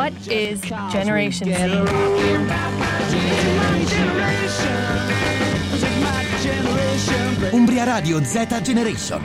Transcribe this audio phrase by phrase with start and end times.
[0.00, 1.60] What is Generation Z?
[7.50, 9.22] Umbria Radio Z Generation.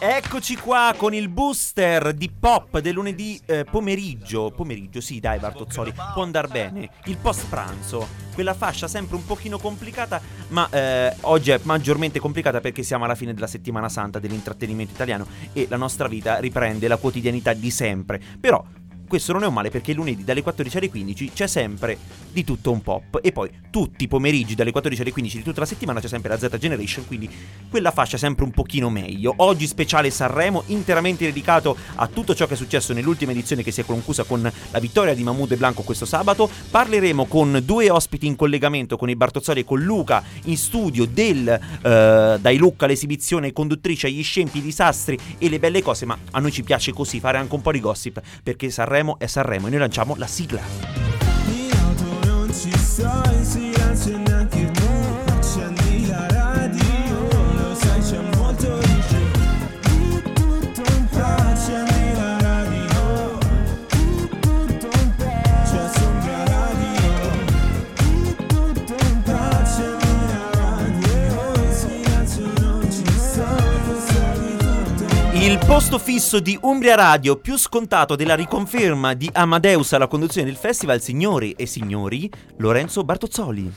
[0.00, 4.52] Eccoci qua con il booster di pop del lunedì eh, pomeriggio.
[4.54, 6.90] Pomeriggio, sì, dai, Bartozzoli, può andare bene.
[7.06, 12.60] Il post pranzo, quella fascia sempre un pochino complicata, ma eh, oggi è maggiormente complicata
[12.60, 16.98] perché siamo alla fine della settimana santa dell'intrattenimento italiano e la nostra vita riprende la
[16.98, 18.20] quotidianità di sempre.
[18.38, 18.62] Però
[19.08, 21.98] questo non è un male perché lunedì dalle 14 alle 15 c'è sempre
[22.30, 25.60] di tutto un pop e poi tutti i pomeriggi dalle 14 alle 15 di tutta
[25.60, 27.28] la settimana c'è sempre la Z Generation, quindi
[27.68, 29.32] quella fascia sempre un pochino meglio.
[29.38, 33.80] Oggi speciale Sanremo interamente dedicato a tutto ciò che è successo nell'ultima edizione che si
[33.80, 36.48] è conclusa con la vittoria di Mahmoud e Blanco questo sabato.
[36.70, 41.48] Parleremo con due ospiti in collegamento con i Bartozzoli e con Luca in studio del
[41.48, 46.40] eh, dai look all'esibizione conduttrice agli scempi, i disastri e le belle cose, ma a
[46.40, 49.66] noi ci piace così fare anche un po' di gossip perché Sanremo Sanremo è Sanremo
[49.68, 50.60] e noi lanciamo la sigla.
[75.88, 80.56] Il posto fisso di Umbria Radio più scontato della riconferma di Amadeus alla conduzione del
[80.56, 83.72] festival, signori e signori, Lorenzo Bartozzoli.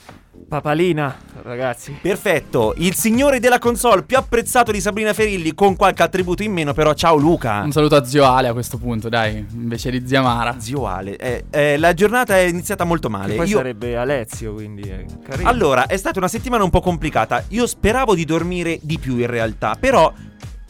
[0.46, 1.98] Papalina, ragazzi.
[2.02, 6.74] Perfetto, il signore della console più apprezzato di Sabrina Ferilli con qualche attributo in meno,
[6.74, 7.62] però ciao Luca.
[7.62, 10.60] Un saluto a zio Ale a questo punto, dai, invece di zia Mara.
[10.60, 13.36] Zio Ale, eh, eh, la giornata è iniziata molto Che male.
[13.36, 15.48] poi Io- sarebbe Alezio, quindi è carino.
[15.48, 17.42] Allora, è stata una settimana un po' complicata.
[17.50, 20.12] Io speravo di dormire di più in realtà, però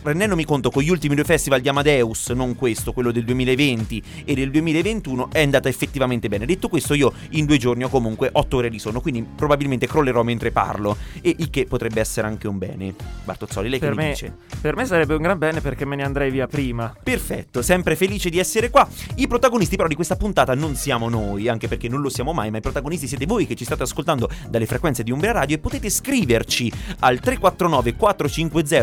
[0.04, 4.34] rendendomi conto con gli ultimi due festival di Amadeus, non questo, quello del 2020 e
[4.34, 6.46] del 2021, è andata effettivamente bene.
[6.46, 10.24] Detto questo, io in due giorni ho comunque 8 ore di sonno, quindi probabilmente crollerò
[10.24, 12.94] mentre parlo, e il che potrebbe essere anche un bene.
[13.24, 14.36] Bartozzoli, lei per che mi me, dice?
[14.60, 16.96] per me sarebbe un gran bene perché me ne andrei via prima.
[17.02, 18.88] Perfetto, sempre felice di essere qua.
[19.16, 22.50] I protagonisti però di questa puntata non siamo noi, anche perché non lo siamo mai,
[22.50, 25.60] ma i protagonisti siete voi che ci state ascoltando dalle frequenze di Umbria Radio e
[25.60, 28.80] potete scriverci al 349 450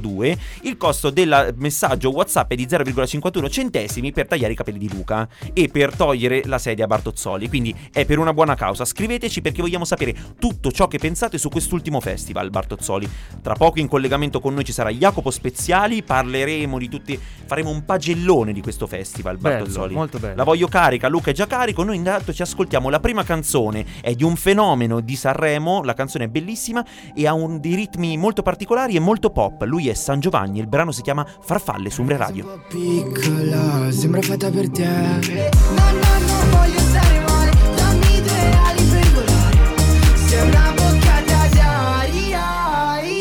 [0.00, 0.36] 5242.
[0.62, 5.28] Il costo del messaggio WhatsApp è di 0,51 centesimi per tagliare i capelli di Luca
[5.52, 7.48] e per togliere la sedia a Bartozzoli.
[7.48, 8.84] Quindi è per una buona causa.
[8.84, 13.08] Scriveteci perché vogliamo sapere tutto ciò che pensate su quest'ultimo festival, Bartozzoli.
[13.42, 17.84] Tra poco in collegamento con noi ci sarà Jacopo Speziali, parleremo di tutti, faremo un
[17.84, 19.94] pagellone di questo festival, Bello, Bartozzoli.
[19.94, 20.34] molto bello.
[20.36, 24.14] La voglio carica, Luca è già carico, noi intanto ci ascoltiamo la prima canzone, è
[24.14, 28.42] di un fenomeno di Sanremo, la canzone è bellissima e ha un- dei ritmi molto
[28.42, 29.62] particolari e molto pop.
[29.62, 32.62] Lui è San Giovanni, il brano si chiama Farfalle su Umbria Radio.
[32.68, 36.35] Piccola, sembra fatta per te No, no, non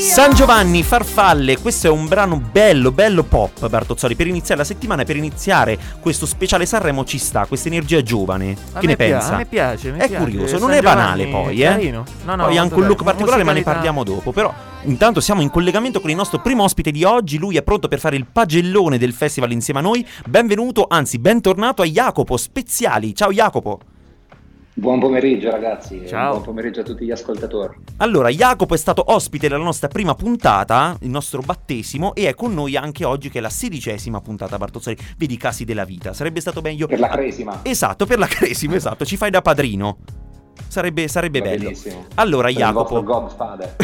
[0.05, 4.15] San Giovanni, Farfalle, questo è un brano bello, bello pop, Bartozzoli.
[4.15, 8.55] Per iniziare la settimana, per iniziare questo speciale Sanremo ci sta, questa energia giovane.
[8.73, 9.33] A che ne pia- pensa?
[9.33, 10.23] A me piace, mi È piace.
[10.23, 11.91] curioso, San non è banale Giovanni poi, è eh.
[11.91, 12.87] No, no, poi molto anche un bello.
[12.87, 14.31] look particolare, ma ne parliamo dopo.
[14.31, 17.37] Però intanto siamo in collegamento con il nostro primo ospite di oggi.
[17.37, 20.07] Lui è pronto per fare il pagellone del festival insieme a noi.
[20.27, 23.13] Benvenuto, anzi, bentornato a Jacopo Speziali.
[23.13, 23.79] Ciao Jacopo.
[24.77, 26.31] Buon pomeriggio ragazzi, Ciao.
[26.31, 27.75] buon pomeriggio a tutti gli ascoltatori.
[27.97, 32.53] Allora, Jacopo è stato ospite della nostra prima puntata, il nostro battesimo, e è con
[32.53, 34.97] noi anche oggi che è la sedicesima puntata Bartozzoli.
[35.17, 36.11] Vedi i casi della vita.
[36.11, 36.87] Sarebbe stato meglio.
[36.87, 37.61] Per la cresima.
[37.63, 39.05] Esatto, per la cresima, esatto.
[39.05, 39.99] Ci fai da padrino.
[40.67, 41.63] Sarebbe, sarebbe bello.
[41.63, 42.05] benissimo.
[42.15, 43.03] Allora, Sono Jacopo.
[43.03, 43.75] Godfather.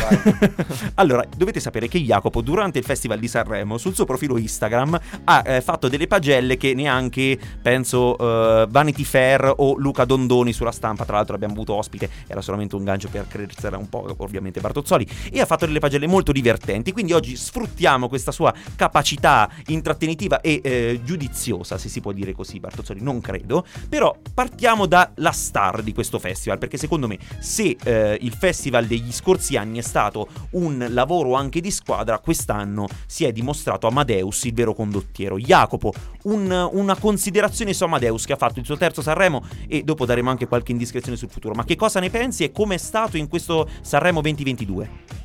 [0.96, 5.44] allora, dovete sapere che Jacopo, durante il Festival di Sanremo, sul suo profilo Instagram, ha
[5.46, 11.06] eh, fatto delle pagelle che neanche, penso, eh, Vanity Fair o Luca Dondoni sulla stampa,
[11.06, 15.08] tra l'altro abbiamo avuto ospite, era solamente un gancio per credersela un po', ovviamente Bartozzoli,
[15.32, 20.62] e ha fatto delle pagelle molto divertenti, quindi oggi sfruttiamo questa sua capacità intrattenitiva e
[20.64, 25.94] eh, giudiziosa, se si può dire così, Bartozzoli, non credo, però partiamo dalla star di
[25.94, 30.86] questo festival, perché secondo me se eh, il festival degli scorsi anni è stato un
[30.90, 35.40] lavoro anche di squadra, quest'anno si è dimostrato Amadeus il vero condottiero.
[35.40, 35.92] Jacopo,
[36.24, 40.30] un- una considerazione su Amadeus che ha fatto il suo terzo Sanremo e dopo daremo
[40.30, 43.28] anche qualche indiscrezione sul futuro, ma che cosa ne pensi e come è stato in
[43.28, 45.22] questo Sanremo 2022?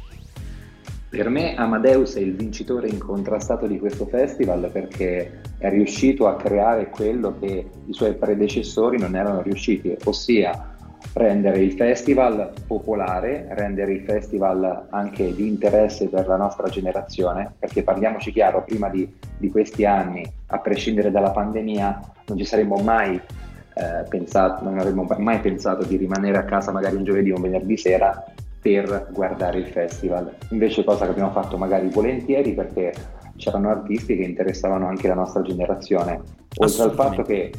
[1.09, 6.91] per me Amadeus è il vincitore incontrastato di questo festival perché è riuscito a creare
[6.91, 10.76] quello che i suoi predecessori non erano riusciti, ossia
[11.17, 17.83] rendere il festival popolare, rendere il festival anche di interesse per la nostra generazione, perché
[17.83, 23.15] parliamoci chiaro, prima di, di questi anni, a prescindere dalla pandemia, non ci saremmo mai
[23.15, 27.43] eh, pensato, non avremmo mai pensato di rimanere a casa magari un giovedì o un
[27.43, 28.23] venerdì sera
[28.61, 30.37] per guardare il festival.
[30.51, 32.93] Invece cosa che abbiamo fatto magari volentieri perché
[33.37, 36.21] c'erano artisti che interessavano anche la nostra generazione.
[36.59, 37.53] Oltre al fatto che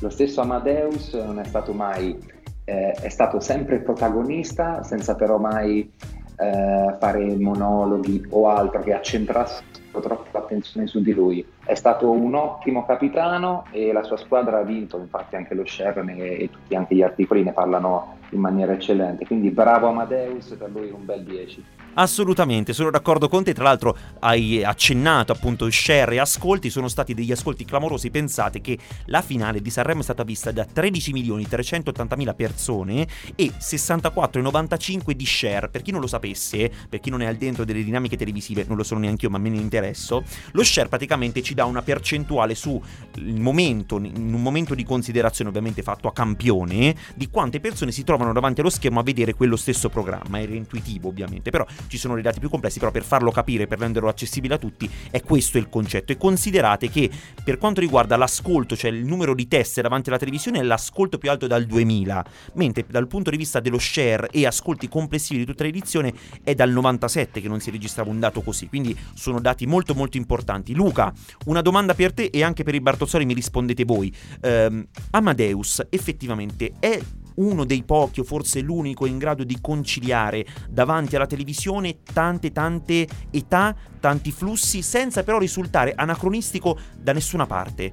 [0.00, 2.18] lo stesso Amadeus non è stato mai,
[2.64, 5.90] eh, è stato sempre protagonista senza però mai
[6.36, 11.46] eh, fare monologhi o altro che accentrasse troppo l'attenzione su di lui.
[11.64, 16.10] È stato un ottimo capitano e la sua squadra ha vinto, infatti anche lo Sharon
[16.10, 19.26] e, tutti anche gli articoli ne parlano in maniera eccellente.
[19.26, 21.64] Quindi bravo Amadeus, per lui un bel 10.
[21.94, 23.54] Assolutamente, sono d'accordo con te.
[23.54, 26.68] Tra l'altro, hai accennato appunto share e ascolti.
[26.68, 28.10] Sono stati degli ascolti clamorosi.
[28.10, 28.76] Pensate che
[29.06, 33.06] la finale di Sanremo è stata vista da 13 milioni 380 mila persone
[33.36, 35.68] e 64,95 di share.
[35.68, 38.76] Per chi non lo sapesse, per chi non è al dentro delle dinamiche televisive, non
[38.76, 40.24] lo sono neanche io, ma me ne interesso.
[40.52, 42.80] Lo share praticamente ci dà una percentuale su
[43.16, 48.04] il momento, in un momento di considerazione, ovviamente fatto a campione, di quante persone si
[48.04, 50.40] trovano davanti allo schermo a vedere quello stesso programma.
[50.40, 53.78] Era intuitivo, ovviamente, però ci sono dei dati più complessi, però per farlo capire, per
[53.78, 56.12] renderlo accessibile a tutti, è questo il concetto.
[56.12, 57.10] E considerate che
[57.42, 61.30] per quanto riguarda l'ascolto, cioè il numero di teste davanti alla televisione, è l'ascolto più
[61.30, 62.24] alto dal 2000,
[62.54, 66.12] mentre dal punto di vista dello share e ascolti complessivi di tutta l'edizione
[66.42, 70.16] è dal 97 che non si registrava un dato così, quindi sono dati molto molto
[70.16, 70.74] importanti.
[70.74, 71.12] Luca,
[71.44, 74.14] una domanda per te e anche per i Bartozzoli mi rispondete voi.
[74.40, 77.00] Ehm, Amadeus effettivamente è
[77.36, 83.06] uno dei pochi o forse l'unico in grado di conciliare davanti alla televisione tante tante
[83.30, 87.92] età, tanti flussi, senza però risultare anacronistico da nessuna parte.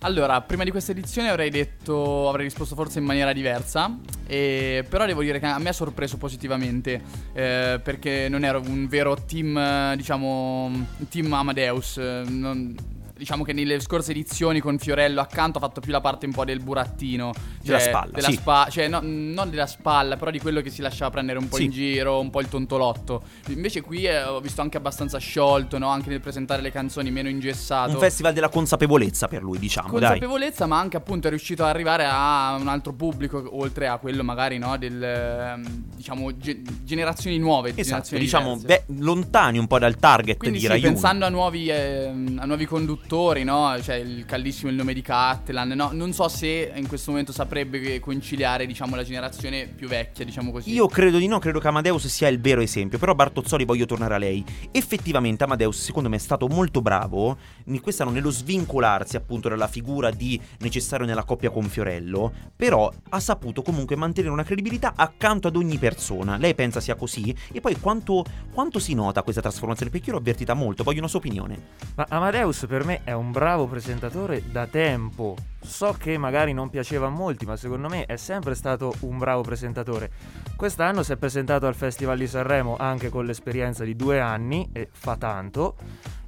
[0.00, 5.06] Allora, prima di questa edizione avrei detto, avrei risposto forse in maniera diversa, e, però
[5.06, 7.02] devo dire che a me ha sorpreso positivamente,
[7.32, 12.74] eh, perché non ero un vero team, diciamo, team Amadeus, non,
[13.16, 16.44] diciamo che nelle scorse edizioni con Fiorello accanto ha fatto più la parte un po'
[16.44, 17.32] del burattino.
[17.62, 18.34] Della cioè, spalla, della sì.
[18.34, 21.56] spa- cioè no- non della spalla, però di quello che si lasciava prendere un po'
[21.56, 21.64] Sì.
[21.64, 23.22] in giro, un po' il tontolotto.
[23.48, 25.88] Invece qui eh, ho visto anche abbastanza sciolto, no?
[25.88, 27.92] Anche nel presentare le canzoni meno ingessato.
[27.92, 30.10] Un festival della consapevolezza per lui, diciamo, dai.
[30.18, 34.22] Consapevolezza, ma anche appunto è riuscito ad arrivare a un altro pubblico, oltre a quello
[34.22, 34.76] magari, no?
[34.76, 37.70] Del ehm, diciamo ge- generazioni nuove.
[37.70, 41.28] Esatto, generazioni diciamo, beh, lontani un po' dal target Quindi di sì, Rai pensando a
[41.28, 43.04] nuovi, ehm, a nuovi conduttori,
[43.44, 43.76] no?
[43.80, 45.90] Cioè il caldissimo il nome di Cattelan, no?
[45.92, 50.72] Non so se in questo momento saprebbe conciliare, diciamo, la generazione più vecchia, diciamo così.
[50.72, 52.98] Io credo di no, credo che Amadeus sia il vero esempio.
[52.98, 54.44] Però Bartozzoli voglio tornare a lei.
[54.70, 57.36] Effettivamente Amadeus secondo me è stato molto bravo
[57.66, 63.20] in quest'anno nello svincolarsi appunto dalla figura di necessario nella coppia con Fiorello, però ha
[63.20, 66.36] saputo comunque mantenere una credibilità accanto ad ogni persona.
[66.36, 67.34] Lei pensa sia così?
[67.52, 69.90] E poi quanto, quanto si nota questa trasformazione?
[69.90, 71.58] Perché io l'ho avvertita molto, voglio una sua opinione.
[71.94, 75.36] Ma Amadeus per me è un bravo presentatore da tempo.
[75.60, 79.42] So che magari non piaceva a molti, ma secondo me è sempre stato un bravo
[79.42, 80.10] presentatore.
[80.56, 84.88] Quest'anno si è presentato al Festival di Sanremo anche con l'esperienza di due anni e
[84.90, 85.76] fa tanto.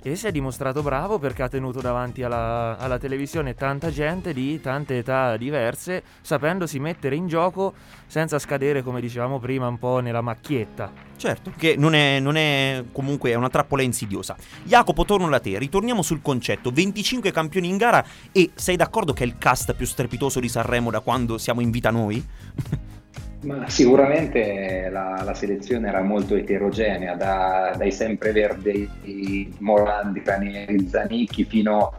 [0.00, 4.61] E si è dimostrato bravo perché ha tenuto davanti alla, alla televisione tanta gente di
[4.61, 7.75] tante età diverse, sapendosi mettere in gioco
[8.06, 10.93] senza scadere, come dicevamo prima, un po' nella macchietta.
[11.17, 14.37] Certo, che non è, non è comunque è una trappola insidiosa.
[14.62, 16.71] Jacopo, torno da te, ritorniamo sul concetto.
[16.71, 20.93] 25 campioni in gara e sei d'accordo che è il cast più strepitoso di Sanremo
[20.93, 22.25] da quando siamo in vita noi?
[23.40, 31.92] Ma sicuramente la, la selezione era molto eterogenea, da- dai sempreverdi Morandi, Ranieri, Zanicchi fino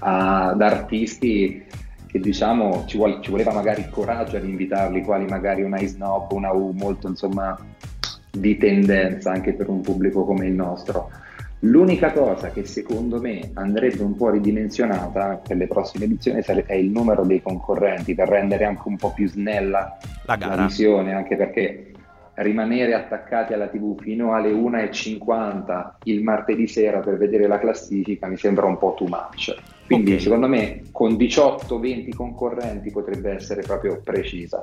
[0.00, 1.64] ad artisti
[2.06, 6.30] che diciamo ci, vuol- ci voleva magari il coraggio ad invitarli, quali magari una Isnob,
[6.32, 7.58] una U molto insomma
[8.30, 11.10] di tendenza anche per un pubblico come il nostro.
[11.60, 16.90] L'unica cosa che secondo me andrebbe un po' ridimensionata per le prossime edizioni è il
[16.90, 19.96] numero dei concorrenti per rendere anche un po' più snella
[20.26, 21.92] La la visione, anche perché
[22.36, 28.36] rimanere attaccati alla TV fino alle 1.50 il martedì sera per vedere la classifica mi
[28.36, 29.54] sembra un po' too much.
[29.86, 30.20] Quindi Ok.
[30.20, 34.60] secondo me con 18-20 concorrenti potrebbe essere proprio precisa.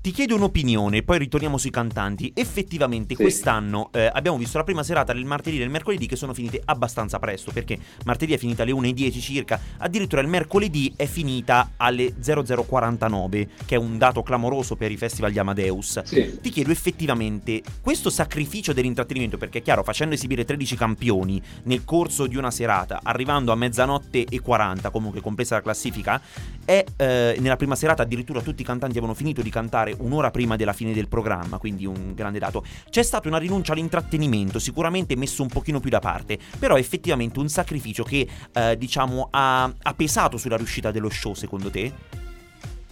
[0.00, 2.32] Ti chiedo un'opinione, poi ritorniamo sui cantanti.
[2.34, 3.22] Effettivamente Sì.
[3.22, 6.60] quest'anno eh, abbiamo visto la prima serata del martedì e del mercoledì che sono finite
[6.64, 12.14] abbastanza presto, perché martedì è finita alle 1.10 circa, addirittura il mercoledì è finita alle
[12.20, 16.02] 0049, che è un dato clamoroso per i festival di Amadeus.
[16.02, 16.38] Sì.
[16.40, 22.26] Ti chiedo effettivamente questo sacrificio dell'intrattenimento, perché è chiaro, facendo esibire 13 campioni nel corso
[22.26, 26.20] di una serata, arrivando a mezzanotte e 40, comunque compresa la classifica,
[26.64, 30.30] è eh, nella prima serata addirittura tutti i cantanti avevano finito di cantare ascoltare un'ora
[30.30, 32.64] prima della fine del programma, quindi un grande dato.
[32.88, 37.48] C'è stata una rinuncia all'intrattenimento, sicuramente messo un pochino più da parte, però effettivamente un
[37.48, 41.92] sacrificio che eh, diciamo ha, ha pesato sulla riuscita dello show, secondo te?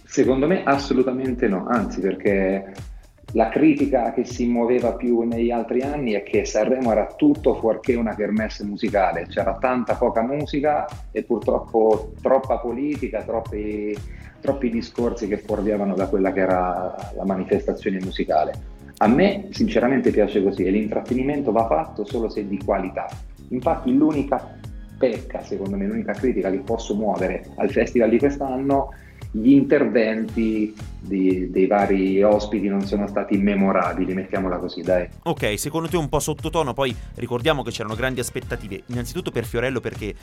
[0.03, 2.73] Secondo me assolutamente no, anzi perché
[3.31, 7.95] la critica che si muoveva più negli altri anni è che Sanremo era tutto fuorché
[7.95, 13.93] una kermesse musicale, c'era tanta poca musica e purtroppo troppa politica, troppi,
[14.45, 18.73] troppi discorsi che fuorviavano da quella che era la manifestazione musicale.
[18.97, 23.07] A me sinceramente piace così e l'intrattenimento va fatto solo se di qualità.
[23.49, 24.57] Infatti l'unica
[24.97, 28.93] pecca, secondo me, l'unica critica che posso muovere al festival di quest'anno
[29.31, 35.09] gli interventi di- dei vari ospiti non sono stati memorabili, mettiamola così, dai.
[35.23, 39.81] Ok, secondo te un po' sottotono, poi ricordiamo che c'erano grandi aspettative, innanzitutto per Fiorello
[39.81, 40.13] perché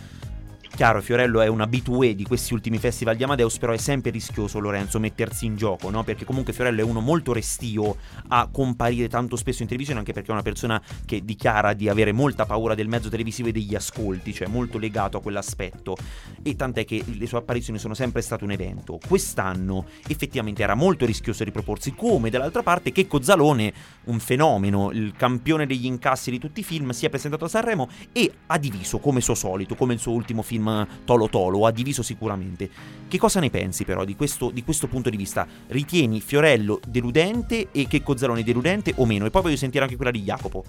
[0.74, 4.58] Chiaro, Fiorello è un abitué di questi ultimi festival di Amadeus, però è sempre rischioso
[4.58, 6.02] Lorenzo mettersi in gioco, no?
[6.02, 7.96] Perché comunque Fiorello è uno molto restio
[8.28, 12.12] a comparire tanto spesso in televisione, anche perché è una persona che dichiara di avere
[12.12, 15.94] molta paura del mezzo televisivo e degli ascolti, cioè molto legato a quell'aspetto.
[16.42, 18.98] E tant'è che le sue apparizioni sono sempre state un evento.
[19.06, 23.72] Quest'anno effettivamente era molto rischioso riproporsi, come dall'altra parte Checco Zalone,
[24.04, 27.90] un fenomeno, il campione degli incassi di tutti i film, si è presentato a Sanremo
[28.10, 30.60] e ha diviso come suo solito, come il suo ultimo film
[31.04, 32.69] Tolo Tolo, ha diviso sicuramente.
[33.09, 35.47] Che cosa ne pensi però di questo, di questo punto di vista?
[35.66, 39.26] Ritieni Fiorello deludente e Checco Zalone deludente o meno?
[39.26, 40.64] E poi voglio sentire anche quella di Jacopo.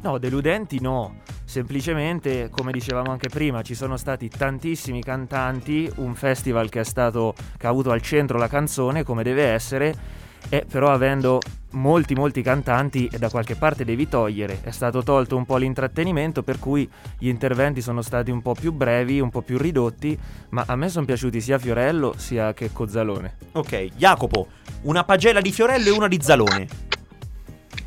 [0.00, 6.68] No, deludenti no, semplicemente come dicevamo anche prima ci sono stati tantissimi cantanti, un festival
[6.68, 10.90] che, è stato, che ha avuto al centro la canzone come deve essere e però
[10.90, 11.40] avendo
[11.72, 16.58] molti molti cantanti da qualche parte devi togliere, è stato tolto un po' l'intrattenimento per
[16.58, 20.18] cui gli interventi sono stati un po' più brevi, un po' più ridotti,
[20.50, 23.36] ma a me sono piaciuti sia Fiorello sia che Cozzalone.
[23.52, 24.48] Ok, Jacopo,
[24.82, 26.68] una pagella di Fiorello e una di Zalone.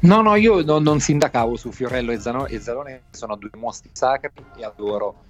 [0.01, 3.89] No, no, io non, non sindacavo su Fiorello e Zano- e Zalone, sono due mostri
[3.93, 5.23] sacri e adoro,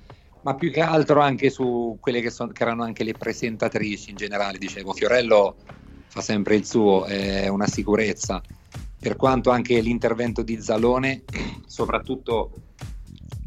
[0.44, 4.16] ma più che altro anche su quelle che, son- che erano anche le presentatrici in
[4.16, 5.56] generale, dicevo, Fiorello
[6.12, 8.42] fa sempre il suo, è una sicurezza,
[9.00, 11.24] per quanto anche l'intervento di Zalone,
[11.66, 12.52] soprattutto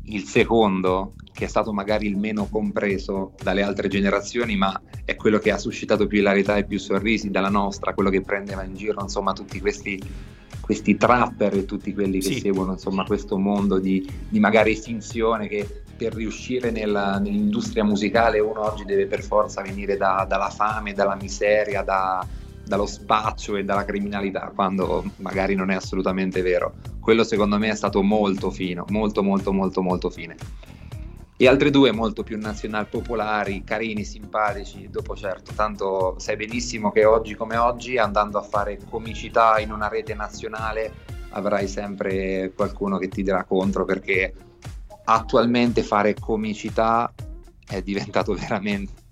[0.04, 5.38] il secondo, che è stato magari il meno compreso dalle altre generazioni, ma è quello
[5.38, 9.02] che ha suscitato più ilarità e più sorrisi dalla nostra, quello che prendeva in giro,
[9.02, 10.00] insomma, tutti questi,
[10.60, 12.40] questi trapper e tutti quelli che Sì.
[12.40, 18.62] seguono, insomma, questo mondo di, di magari finzione che per riuscire nella- nell'industria musicale uno
[18.72, 22.26] oggi deve per forza venire da- dalla fame, dalla miseria, da-
[22.64, 26.74] dallo spaccio e dalla criminalità, quando magari non è assolutamente vero.
[27.00, 30.36] Quello secondo me è stato molto fino, molto molto molto molto fine.
[31.36, 37.04] E altre due molto più nazional popolari, carini, simpatici, dopo certo, tanto sai benissimo che
[37.04, 40.92] oggi come oggi andando a fare comicità in una rete nazionale
[41.30, 44.32] avrai sempre qualcuno che ti dirà contro perché
[45.06, 47.12] attualmente fare comicità
[47.66, 49.02] è diventato veramente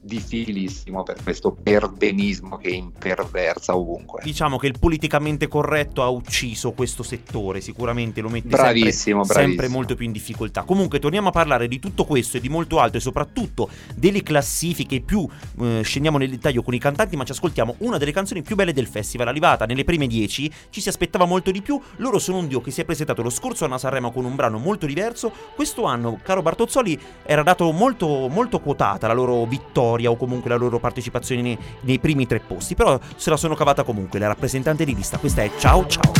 [0.00, 4.20] difficilissimo per questo perbenismo che imperversa ovunque.
[4.22, 9.48] Diciamo che il politicamente corretto ha ucciso questo settore, sicuramente lo mette Bravissimo, sempre, bravissimo.
[9.48, 10.62] sempre molto più in difficoltà.
[10.62, 15.00] Comunque torniamo a parlare di tutto questo e di molto altro e soprattutto delle classifiche
[15.00, 15.28] più
[15.60, 18.72] eh, scendiamo nel dettaglio con i cantanti, ma ci ascoltiamo una delle canzoni più belle
[18.72, 21.80] del festival, arrivata nelle prime 10, ci si aspettava molto di più.
[21.96, 24.36] Loro sono un duo che si è presentato lo scorso anno a Sanremo con un
[24.36, 25.32] brano molto diverso.
[25.56, 30.56] Questo anno, caro Bartozzoli, era dato molto, molto quotata la loro vittoria o comunque la
[30.56, 34.84] loro partecipazione nei, nei primi tre posti, però se la sono cavata comunque la rappresentante
[34.84, 35.18] di lista.
[35.18, 36.12] Questa è Ciao Ciao.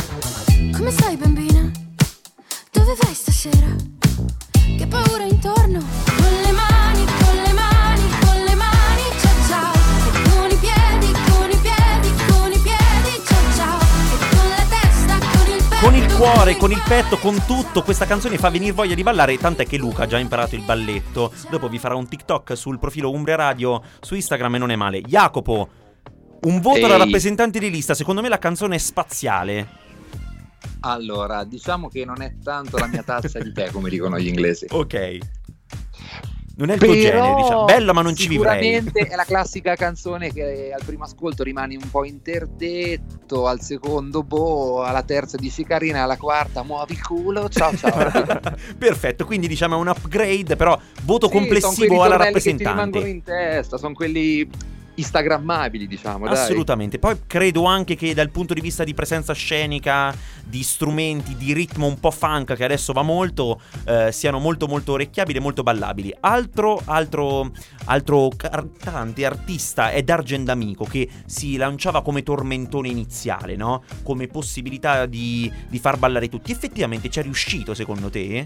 [0.75, 1.71] Come stai bambina?
[2.71, 3.75] Dove vai stasera?
[4.77, 6.18] Che paura intorno?
[16.19, 19.77] Cuore, con il petto, con tutto, questa canzone fa venire voglia di ballare, tant'è che
[19.77, 21.31] Luca ha già imparato il balletto.
[21.49, 24.99] Dopo vi farà un TikTok sul profilo Umbria Radio su Instagram e non è male.
[24.99, 25.69] Jacopo,
[26.41, 26.97] un voto Ehi.
[26.97, 29.67] rappresentante di lista, secondo me la canzone è spaziale.
[30.81, 34.65] Allora, diciamo che non è tanto la mia tazza di tè, come dicono gli inglesi.
[34.71, 35.38] Ok.
[36.59, 37.63] Non è il tuo genere, diciamo.
[37.63, 38.61] Bella ma non ci vivrei.
[38.61, 44.23] Sicuramente è la classica canzone che al primo ascolto rimani un po' interdetto, al secondo
[44.23, 48.11] boh, alla terza dici carina, alla quarta muovi il culo, ciao ciao.
[48.77, 53.05] Perfetto, quindi diciamo è un upgrade, però voto Sì, complessivo alla ritornelli che ti rimangono
[53.05, 53.09] rappresentante.
[53.09, 54.49] in testa, sono quelli
[54.99, 56.25] instagrammabili, diciamo.
[56.25, 56.35] dai.
[56.35, 56.99] Assolutamente.
[56.99, 60.13] Poi credo anche che dal punto di vista di presenza scenica,
[60.45, 64.93] di strumenti, di ritmo un po' funk che adesso va molto, eh, siano molto molto
[64.93, 66.13] orecchiabili e molto ballabili.
[66.19, 67.51] Altro, altro,
[67.85, 73.83] altro cantante, artista è Dargen D'Amico che si lanciava come tormentone iniziale, no?
[74.03, 76.51] Come possibilità di, di far ballare tutti.
[76.51, 78.45] Effettivamente ci è riuscito secondo te?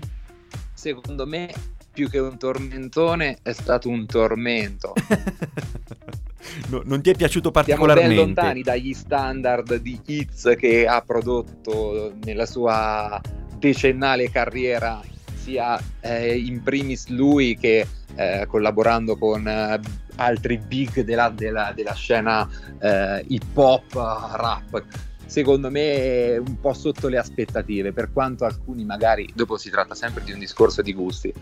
[0.74, 1.52] Secondo me,
[1.94, 4.94] più che un tormentone, è stato un tormento.
[6.70, 8.16] No, non ti è piaciuto Siamo ben particolarmente?
[8.16, 13.20] lontani dagli standard di hits che ha prodotto nella sua
[13.58, 15.02] decennale carriera,
[15.36, 19.80] sia eh, in primis lui che eh, collaborando con eh,
[20.16, 22.48] altri big della, della- della scena
[22.80, 24.84] eh, hip hop, rap.
[25.26, 25.96] Secondo me
[26.34, 30.32] è un po' sotto le aspettative, per quanto alcuni magari, dopo si tratta sempre di
[30.32, 31.34] un discorso di gusti,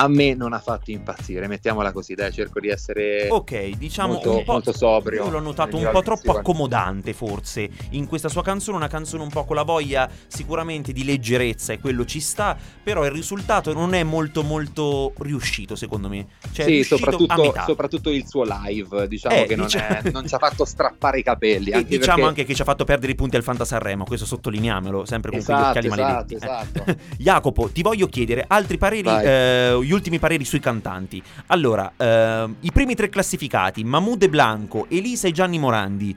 [0.00, 4.36] a me non ha fatto impazzire, mettiamola così, dai, cerco di essere Ok, diciamo molto,
[4.38, 5.24] un po', molto sobrio.
[5.24, 9.28] Io l'ho notato un po' troppo accomodante, forse, in questa sua canzone, una canzone un
[9.28, 13.92] po' con la voglia sicuramente di leggerezza e quello ci sta, però il risultato non
[13.92, 16.26] è molto molto riuscito, secondo me.
[16.52, 20.38] Cioè, sì, soprattutto, soprattutto il suo live, diciamo Eh, che non, è- non ci ha
[20.38, 21.72] fatto strappare i capelli.
[21.72, 24.26] Anche diciamo perché- anche che ci ha fatto perdere i punti al Fanta Sanremo, questo
[24.26, 26.34] sottolineiamolo, sempre con quegli Esatto, occhiali esatto, maledetti.
[26.34, 26.36] eh.
[26.36, 26.96] esatto.
[27.18, 31.22] Jacopo, ti voglio chiedere altri pareri, eh, gli ultimi pareri sui cantanti.
[31.46, 36.14] Allora, ehm, i primi tre classificati, Mahmood e Blanco, Elisa e Gianni Morandi.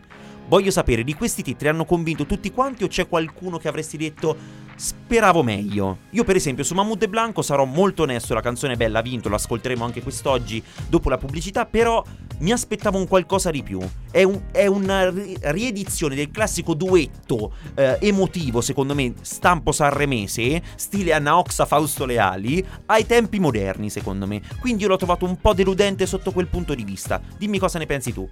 [0.50, 4.36] Voglio sapere, di questi titoli hanno convinto tutti quanti o c'è qualcuno che avresti detto
[4.82, 6.00] speravo meglio?
[6.12, 9.04] Io per esempio su Mahmood e Blanco sarò molto onesto, la canzone è bella, ha
[9.04, 12.04] vinto, lo ascolteremo anche quest'oggi dopo la pubblicità, però
[12.40, 13.80] mi aspettavo un qualcosa di più.
[14.10, 20.64] È, un- è una ri- riedizione del classico duetto eh, emotivo, secondo me, stampo sanremese,
[20.76, 24.42] stile Anna Oxa Fausto Leali, ai tempi moderni, secondo me.
[24.60, 27.22] Quindi io l'ho trovato un po' deludente sotto quel punto di vista.
[27.38, 28.28] Dimmi cosa ne pensi tu.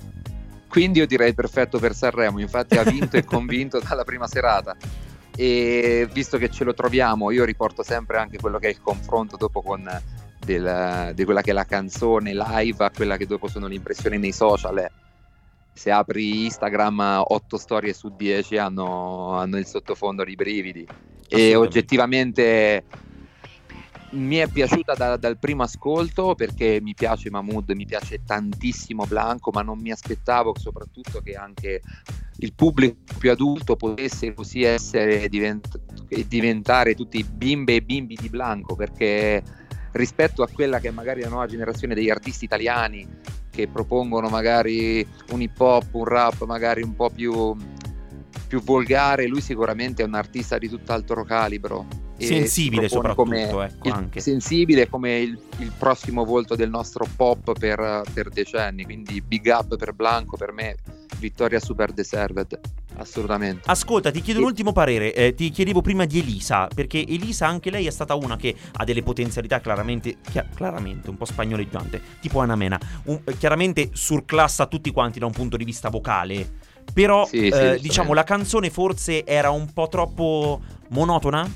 [0.68, 4.75] Quindi io direi perfetto per Sanremo, infatti ha vinto e convinto dalla prima serata.
[5.41, 9.38] E visto che ce lo troviamo, io riporto sempre anche quello che è il confronto
[9.38, 9.89] dopo con
[10.38, 14.17] del- di quella che è la canzone live a quella che dopo sono le impressioni
[14.17, 14.79] nei social.
[14.79, 14.91] eh.
[15.72, 20.86] Se apri Instagram, 8 storie su 10 hanno, hanno il sottofondo di brividi.
[21.29, 22.84] E oggettivamente
[24.11, 29.51] mi è piaciuta da- dal primo ascolto perché mi piace Mahmood, mi piace tantissimo Blanco,
[29.53, 31.81] ma non mi aspettavo soprattutto che anche
[32.37, 35.79] il pubblico più adulto potesse così essere divent-
[36.27, 39.43] diventare tutti bimbe e bimbi di Blanco perché
[39.91, 43.07] rispetto a quella che è magari la nuova generazione degli artisti italiani
[43.50, 47.55] che propongono magari un hip hop, un rap magari un po' più,
[48.50, 51.85] più volgare, lui sicuramente è un artista di tutt'altro calibro.
[52.18, 54.20] e Sensibile soprattutto, come ecco, il- anche.
[54.20, 59.77] Sensibile come il, il prossimo volto del nostro pop per, per decenni, quindi big up
[59.77, 60.75] per Blanco, per me
[61.20, 62.59] vittoria super deserved,
[62.98, 63.70] assolutamente.
[63.70, 64.46] Ascolta, ti chiedo Sì.
[64.46, 65.14] un ultimo parere.
[65.14, 68.83] eh, ti chiedevo prima di Elisa, perché Elisa anche lei è stata una che ha
[68.83, 74.92] delle potenzialità chiaramente, chia- chiaramente un po' spagnoleggiante, tipo Anna Mena, un- chiaramente surclassa tutti
[74.92, 76.68] quanti da un punto di vista vocale.
[76.94, 81.48] Però, Sì, eh, diciamo, la canzone forse era un po' troppo monotona?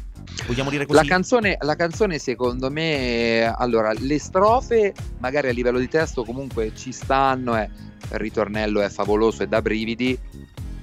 [0.46, 1.00] Vogliamo dire così?
[1.00, 6.74] La canzone, la canzone secondo me, allora, le strofe magari a livello di testo comunque
[6.76, 7.70] ci stanno, eh,
[8.12, 10.18] il ritornello è favoloso e da brividi,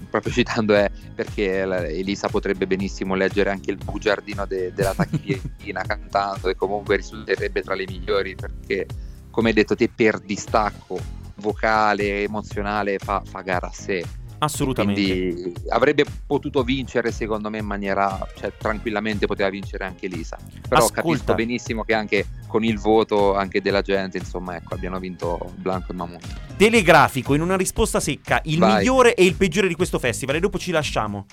[0.09, 5.83] proprio citando è perché la- Elisa potrebbe benissimo leggere anche il bugiardino de- della tacchina
[5.87, 8.87] cantando e comunque risulterebbe tra le migliori perché
[9.31, 10.99] come hai detto te per distacco
[11.37, 14.05] vocale, emozionale fa, fa gara a sé.
[14.41, 15.33] Assolutamente.
[15.33, 20.37] Quindi avrebbe potuto vincere secondo me in maniera, cioè tranquillamente poteva vincere anche Elisa.
[20.69, 21.03] Però Ascolta.
[21.03, 25.93] capisco benissimo che anche con il voto anche della gente, insomma, ecco, abbiano vinto Blanco
[25.93, 26.57] e Mamut.
[26.57, 28.79] Telegrafico, in una risposta secca, il Vai.
[28.79, 30.37] migliore e il peggiore di questo festival.
[30.37, 31.27] E dopo ci lasciamo.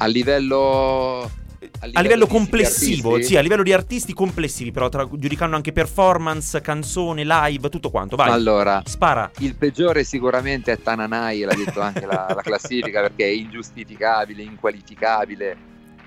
[0.00, 1.28] A livello
[1.80, 5.72] A livello di- di complessivo, sì, a livello di artisti complessivi, però, tra- giudicando anche
[5.72, 8.14] performance, canzone, live, tutto quanto.
[8.14, 9.28] Vai, Allora, spara.
[9.38, 15.56] il peggiore sicuramente è Tananai, l'ha detto anche la, la classifica, perché è ingiustificabile, inqualificabile,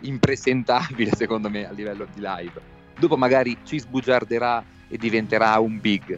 [0.01, 2.61] impresentabile secondo me a livello di live.
[2.97, 6.17] Dopo magari ci sbugiarderà e diventerà un big.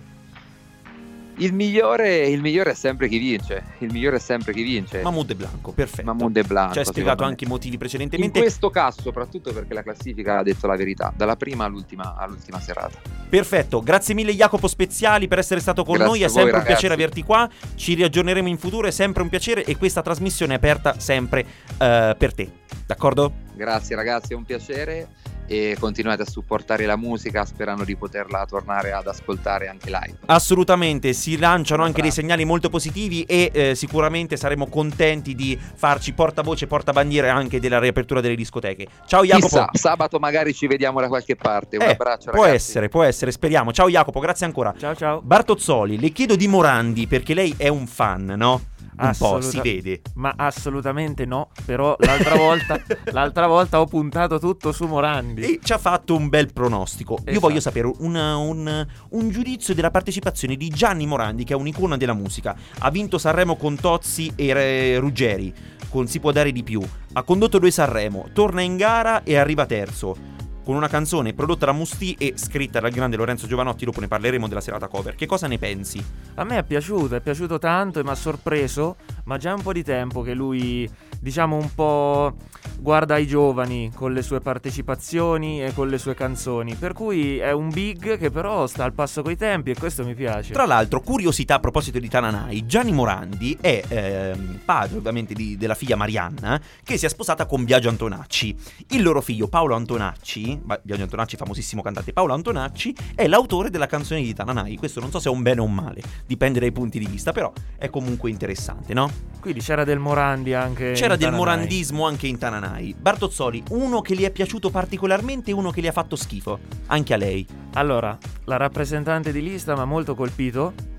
[1.37, 3.63] Il migliore, il migliore è sempre chi vince.
[3.79, 5.01] Il migliore è sempre chi vince.
[5.01, 6.13] Mahmood e Blanco, perfetto.
[6.13, 6.73] Mahmood e Blanco.
[6.73, 8.39] Ci hai spiegato anche i motivi In precedentemente.
[8.39, 12.99] questo caso, soprattutto perché la classifica ha detto la verità, dalla prima all'ultima, all'ultima serata.
[13.27, 16.51] Perfetto, grazie mille Jacopo Speziali per essere stato con Grazie noi, è a voi, sempre
[16.51, 16.73] un ragazzi.
[16.81, 20.57] piacere averti qua, ci riaggiorneremo in futuro, è sempre un piacere e questa trasmissione è
[20.57, 21.39] aperta sempre
[21.79, 22.49] eh, per te,
[22.85, 23.33] d'accordo?
[23.55, 25.07] Grazie ragazzi, è un piacere
[25.47, 30.17] e continuate a supportare la musica sperando di poterla tornare ad ascoltare anche live.
[30.25, 36.13] Assolutamente, si lanciano anche dei segnali molto positivi e eh, sicuramente saremo contenti di farci
[36.13, 38.87] portavoce, portabandiere anche della riapertura delle discoteche.
[39.05, 39.47] Ciao Jacopo.
[39.47, 41.77] Chissà, sabato magari ci vediamo da qualche parte.
[41.77, 42.55] Un Eh, abbraccio può ragazzi.
[42.55, 43.71] essere, può essere, speriamo.
[43.71, 44.73] Ciao Jacopo, grazie ancora.
[44.77, 45.21] Ciao ciao.
[45.21, 48.61] Bartozzoli, le chiedo di Morandi perché lei è un fan, no?
[48.95, 50.01] Un po', Assoluta- si vede.
[50.15, 51.49] Ma assolutamente no.
[51.65, 52.79] Però l'altra volta,
[53.11, 55.41] l'altra volta ho puntato tutto su Morandi.
[55.41, 57.13] E ci ha fatto un bel pronostico.
[57.15, 57.39] Io Esatto.
[57.47, 62.13] voglio sapere un, un- un giudizio della partecipazione di Gianni Morandi, che è un'icona della
[62.13, 62.55] musica.
[62.79, 65.53] Ha vinto Sanremo con Tozzi e eh, Ruggeri,
[65.89, 66.81] con Si può dare di più.
[67.13, 70.15] Ha condotto due Sanremo, torna in gara e arriva terzo.
[70.63, 74.47] Con una canzone prodotta da Musti e scritta dal grande Lorenzo Giovanotti, dopo ne parleremo
[74.47, 75.13] della serata cover.
[75.13, 76.01] Che cosa ne pensi?
[76.35, 78.95] A me è piaciuto, è piaciuto tanto e mi ha sorpreso,
[79.25, 82.37] ma già è un po' di tempo che lui, diciamo, un po'
[82.79, 86.75] guarda i giovani con le sue partecipazioni e con le sue canzoni.
[86.75, 90.15] Per cui è un big che però sta al passo coi tempi e questo mi
[90.15, 90.53] piace.
[90.53, 95.75] Tra l'altro, curiosità a proposito di Tananai, Gianni Morandi è ehm, padre ovviamente di- della
[95.75, 98.55] figlia Marianna che si è sposata con Biagio Antonacci.
[98.89, 104.21] Il loro figlio Paolo Antonacci, Biagio Antonacci famosissimo cantante Paolo Antonacci, è l'autore della canzone
[104.21, 104.77] di Tananai.
[104.77, 107.31] Questo non so se è un bene o un male, dipende dai punti di vista,
[107.31, 109.09] però è comunque interessante, no?
[109.39, 110.93] Quindi c'era del Morandi anche.
[110.93, 112.52] C'era in del morandismo anche in Tananai.
[112.97, 117.13] Bartozzoli, uno che le è piaciuto particolarmente e uno che le ha fatto schifo, anche
[117.13, 117.45] a lei.
[117.73, 120.91] Allora, la rappresentante di lista mi ha molto colpito.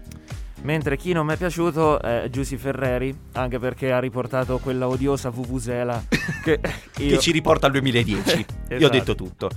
[0.63, 5.29] Mentre chi non mi è piaciuto è Giusy Ferreri, anche perché ha riportato quella odiosa
[5.29, 6.03] Vuvuzela
[6.43, 6.59] che,
[7.01, 8.33] io- che ci riporta al 2010.
[8.39, 8.89] Io ho Esatto.
[8.93, 9.51] detto tutto.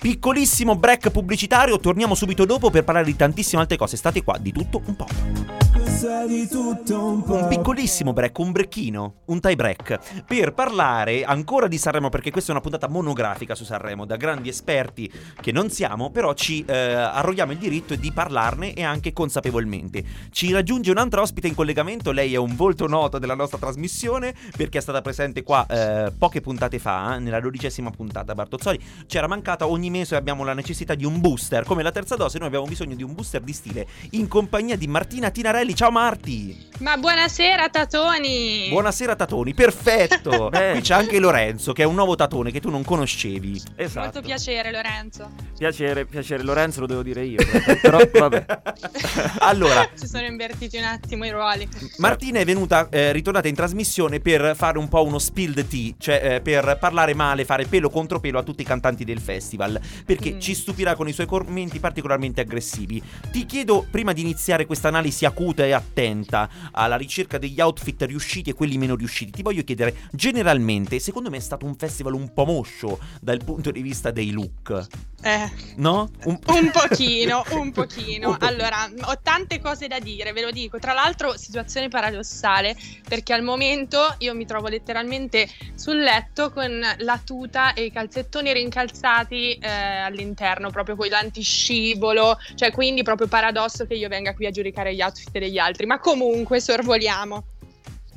[0.00, 3.98] Piccolissimo break pubblicitario, torniamo subito dopo per parlare di tantissime altre cose.
[3.98, 5.73] State qua, di tutto un po'.
[5.94, 7.36] Questa di tutto un po'.
[7.36, 12.50] Un piccolissimo break, un brecchino, un tie break, per parlare ancora di Sanremo, perché questa
[12.50, 15.08] è una puntata monografica su Sanremo, da grandi esperti
[15.40, 20.02] che non siamo, però ci eh, arrogliamo il diritto di parlarne e anche consapevolmente.
[20.32, 24.78] Ci raggiunge un'altra ospite in collegamento, lei è un volto noto della nostra trasmissione, perché
[24.78, 28.80] è stata presente qua eh, poche puntate fa, eh, nella dodicesima puntata Bartozzoli.
[29.06, 32.48] C'era mancata ogni mese abbiamo la necessità di un booster, come la terza dose noi
[32.48, 35.72] abbiamo bisogno di un booster di stile, in compagnia di Martina Tinarelli.
[35.83, 36.56] Ciao Marti!
[36.78, 38.66] Ma buonasera Tatoni!
[38.68, 40.48] Buonasera Tatoni, perfetto!
[40.50, 40.72] Beh.
[40.74, 43.62] Qui c'è anche Lorenzo che è un nuovo Tatone che tu non conoscevi.
[43.76, 44.00] Esatto.
[44.00, 45.30] Molto piacere Lorenzo.
[45.56, 47.38] Piacere, piacere Lorenzo lo devo dire io.
[47.80, 48.44] Però vabbè.
[49.38, 51.66] allora, Si sono invertiti un attimo i ruoli.
[51.98, 55.92] Martina è venuta, eh, ritornata in trasmissione per fare un po' uno spill the tea,
[55.96, 59.80] cioè eh, per parlare male, fare pelo contro pelo a tutti i cantanti del festival,
[60.04, 60.40] perché Mm.
[60.40, 63.00] ci stupirà con i suoi commenti particolarmente aggressivi.
[63.30, 68.50] Ti chiedo, prima di iniziare questa analisi acuta e attenta alla ricerca degli outfit riusciti
[68.50, 72.32] e quelli meno riusciti, ti voglio chiedere, generalmente, secondo me è stato un festival un
[72.32, 74.86] po' moscio dal punto di vista dei look,
[75.22, 76.10] Eh, no?
[76.24, 78.28] Un, un pochino, un pochino.
[78.34, 78.44] Un po'.
[78.44, 80.78] Allora, ho tante cose da dire, ve lo dico.
[80.78, 82.76] Tra l'altro, situazione paradossale,
[83.08, 88.52] perché al momento io mi trovo letteralmente sul letto con la tuta e i calzettoni
[88.52, 92.36] rincalzati eh, all'interno, proprio con l'antiscivolo.
[92.54, 95.86] Cioè, quindi proprio paradosso che io venga qui a giudicare gli outfit degli altri.
[95.86, 97.44] Ma comunque, sorvoliamo.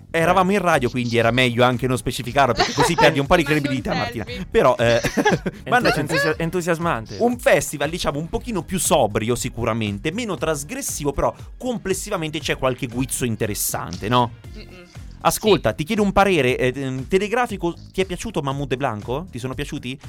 [0.10, 3.44] Eravamo in radio, quindi era meglio anche non specificarlo, perché così perdi un po' di
[3.44, 4.26] credibilità, Martina.
[4.50, 5.02] Però, eh,
[5.68, 7.18] mandaci un Entusi- entusiasmante.
[7.20, 13.26] Un festival, diciamo, un pochino più sobrio sicuramente, meno trasgressivo, però complessivamente c'è qualche guizzo
[13.26, 14.32] interessante, no?
[14.56, 14.86] Mm-mm.
[15.22, 19.28] Ascolta, ti chiedo un parere eh, ehm, telegrafico, ti è piaciuto Mahmood e Blanco?
[19.30, 20.00] Ti sono piaciuti?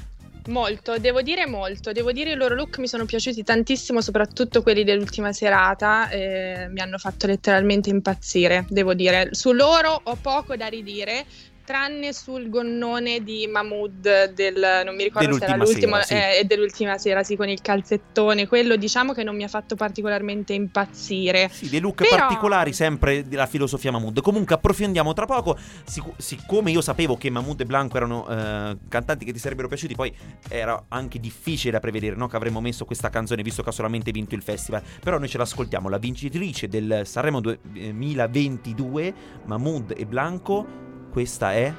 [0.49, 4.83] Molto, devo dire molto, devo dire i loro look mi sono piaciuti tantissimo, soprattutto quelli
[4.83, 9.29] dell'ultima serata, eh, mi hanno fatto letteralmente impazzire, devo dire.
[9.33, 11.27] Su loro ho poco da ridire,
[11.69, 16.15] tranne sul gonnone di Mahmood del, non mi ricordo se era l'ultimo, sì.
[16.15, 20.55] eh, dell'ultima sera, sì, con il calzettone, quello diciamo che non mi ha fatto particolarmente
[20.55, 21.51] impazzire.
[21.53, 24.23] Sì, dei look Però- particolari, sempre della filosofia Mahmood.
[24.23, 25.59] Comunque approfondiamo tra poco.
[25.85, 29.95] Sicu- siccome io sapevo che Mahmood e Blanco erano eh, cantanti che ti sarebbero piaciuti,
[29.95, 30.11] poi
[30.49, 32.29] era anche difficile da prevedere, no?
[32.29, 34.83] Che avremmo messo questa canzone, visto che ha solamente vinto il festival.
[35.03, 40.87] Però noi ce l'ascoltiamo, la vincitrice del Sanremo 2022, Mahmood e Blanco.
[41.11, 41.73] Questa è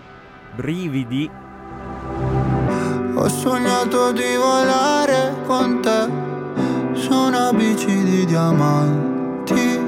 [0.56, 1.30] Brividi.
[3.16, 9.80] Ho sognato di volare con te su una bici di diamanti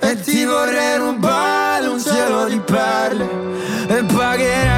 [0.00, 3.28] e ti vorrei rubare un cielo di perle
[3.88, 4.69] e pagherai.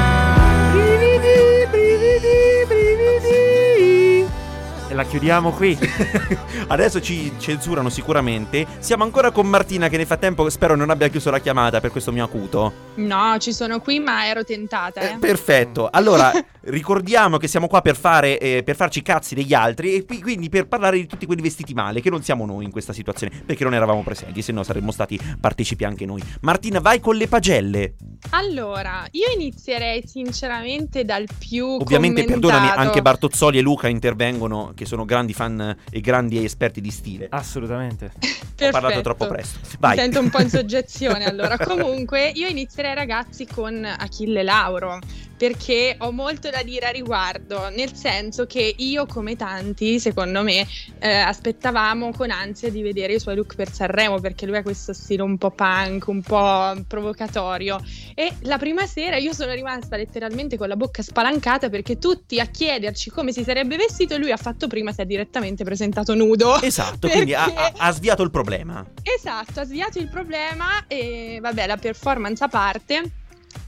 [5.03, 5.77] La chiudiamo qui.
[6.67, 8.65] Adesso ci censurano sicuramente.
[8.79, 12.11] Siamo ancora con Martina che nel frattempo spero non abbia chiuso la chiamata per questo
[12.11, 12.73] mio acuto.
[12.95, 15.01] No, ci sono qui ma ero tentata.
[15.01, 15.17] Eh, Eh.
[15.19, 15.89] perfetto.
[15.91, 20.05] Allora, ricordiamo che siamo qua per, fare, eh, per farci i cazzi degli altri e
[20.05, 22.93] qui- quindi per parlare di tutti quelli vestiti male, che non siamo noi in questa
[22.93, 26.21] situazione, perché non eravamo presenti, se no saremmo stati partecipi anche noi.
[26.41, 27.95] Martina, vai con le pagelle.
[28.31, 32.53] Allora, io inizierei sinceramente dal più Ovviamente, commentato.
[32.53, 37.27] perdonami, anche Bartozzoli e Luca intervengono, che sono grandi fan e grandi esperti di stile.
[37.29, 38.11] Assolutamente.
[38.63, 39.59] Ho parlato troppo presto.
[39.63, 39.97] Mi Vai.
[39.97, 41.57] sento un po' in soggezione allora.
[41.57, 44.99] Comunque, io inizierei ragazzi con Achille Lauro.
[45.35, 50.65] Perché ho molto da dire a riguardo, nel senso che io, come tanti, secondo me,
[50.99, 54.93] eh, aspettavamo con ansia di vedere i suoi look per Sanremo, perché lui ha questo
[54.93, 57.81] stile un po' punk, un po' provocatorio.
[58.15, 62.45] E la prima sera io sono rimasta letteralmente con la bocca spalancata perché tutti a
[62.45, 66.61] chiederci come si sarebbe vestito e lui ha fatto prima si è direttamente presentato nudo.
[66.61, 68.85] Esatto, quindi ha, Perché- ha- ha sviato il problema.
[69.01, 73.01] Esatto, ha sviato il problema e vabbè, la performance a parte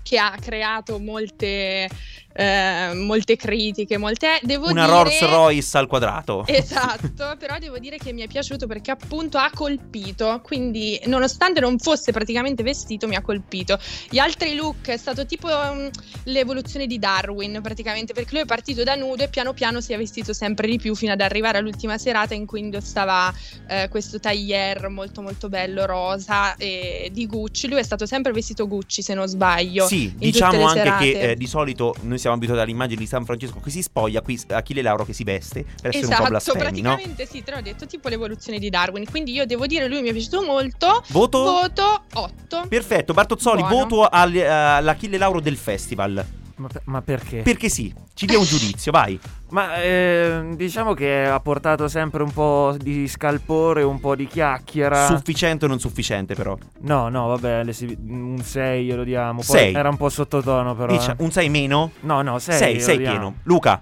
[0.04, 1.90] che ha creato molte,
[2.36, 4.40] eh, molte critiche, molte...
[4.42, 4.98] Devo Una dire...
[4.98, 6.46] Rolls Royce al quadrato.
[6.66, 11.78] Esatto, però devo dire che mi è piaciuto perché appunto ha colpito, quindi nonostante non
[11.78, 13.78] fosse praticamente vestito mi ha colpito.
[14.10, 15.88] Gli altri look è stato tipo mm,
[16.24, 19.98] l'evoluzione di Darwin praticamente perché lui è partito da nudo e piano piano si è
[19.98, 23.34] vestito sempre di più fino ad arrivare all'ultima serata in cui indossava
[23.68, 27.68] eh, questo tailleur molto molto bello rosa e di Gucci.
[27.68, 29.86] Lui è stato sempre vestito Gucci se non sbaglio.
[29.88, 31.12] Sì, diciamo anche serate.
[31.12, 34.42] che eh, di solito noi siamo abituati all'immagine di San Francesco che si spoglia, qui
[34.48, 36.96] Achille Lauro che si veste per essere un po' Esatto, blasfemi, no?
[36.96, 39.06] praticamente sì, te l'ho detto, tipo l'evoluzione di Darwin.
[39.10, 41.04] Quindi io devo dire, lui mi è piaciuto molto.
[41.10, 41.44] Voto?
[41.44, 42.66] Voto 8.
[42.68, 43.88] Perfetto, Bartozzoli, Buono.
[43.88, 46.26] voto eh, all'Achille Lauro del festival.
[46.58, 47.42] Ma, ma perché?
[47.42, 49.20] Perché sì, ci dia un giudizio, vai.
[49.50, 55.06] Ma eh, diciamo che ha portato sempre un po' di scalpore, un po' di chiacchiera.
[55.06, 56.58] Sufficiente o non sufficiente però?
[56.80, 57.64] no, no, vabbè,
[58.08, 59.42] un 6 glielo diamo.
[59.46, 59.74] Poi Sei.
[59.74, 60.94] era un po' sottotono però.
[60.94, 61.24] Dicia- eh.
[61.24, 61.92] un 6 meno?
[62.02, 62.58] No, no, 6.
[62.58, 63.36] 6, 6 pieno.
[63.44, 63.82] Luca,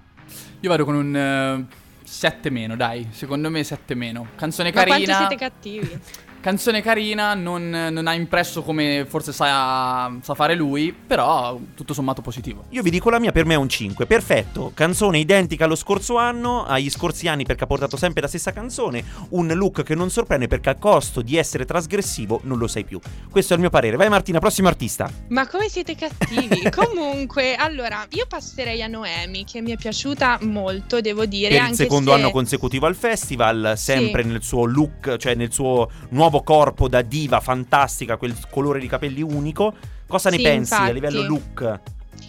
[0.62, 1.66] Io vado con un
[2.04, 3.08] 7 meno, dai.
[3.12, 4.28] Secondo me 7 meno.
[4.36, 5.18] Canzone Ma quanto carina.
[5.18, 6.00] siete cattivi?
[6.44, 12.22] Canzone carina, non, non ha impresso come forse sa, sa fare lui, però tutto sommato
[12.22, 12.66] positivo.
[12.72, 14.06] io vi dico la mia, per me è un 5.
[14.06, 18.52] Perfetto, canzone identica allo scorso anno, agli scorsi anni perché ha portato sempre la stessa
[18.52, 22.84] canzone, un look che non sorprende perché a costo di essere trasgressivo non lo sai
[22.84, 23.00] più.
[23.30, 23.96] Questo è il mio parere.
[23.96, 25.10] Vai Martina, prossimo artista.
[25.30, 26.68] Ma come siete cattivi?
[26.76, 31.58] Comunque, allora, io passerei a Noemi, che mi è piaciuta molto, devo dire.
[31.58, 32.18] per il secondo se...
[32.18, 37.40] anno consecutivo al festival, sempre nel suo look, cioè nel suo nuovo corpo da diva
[37.40, 39.74] fantastica, quel colore di capelli unico.
[40.08, 40.94] Cosa ne Sì, pensi a infatti.
[40.94, 41.80] livello look?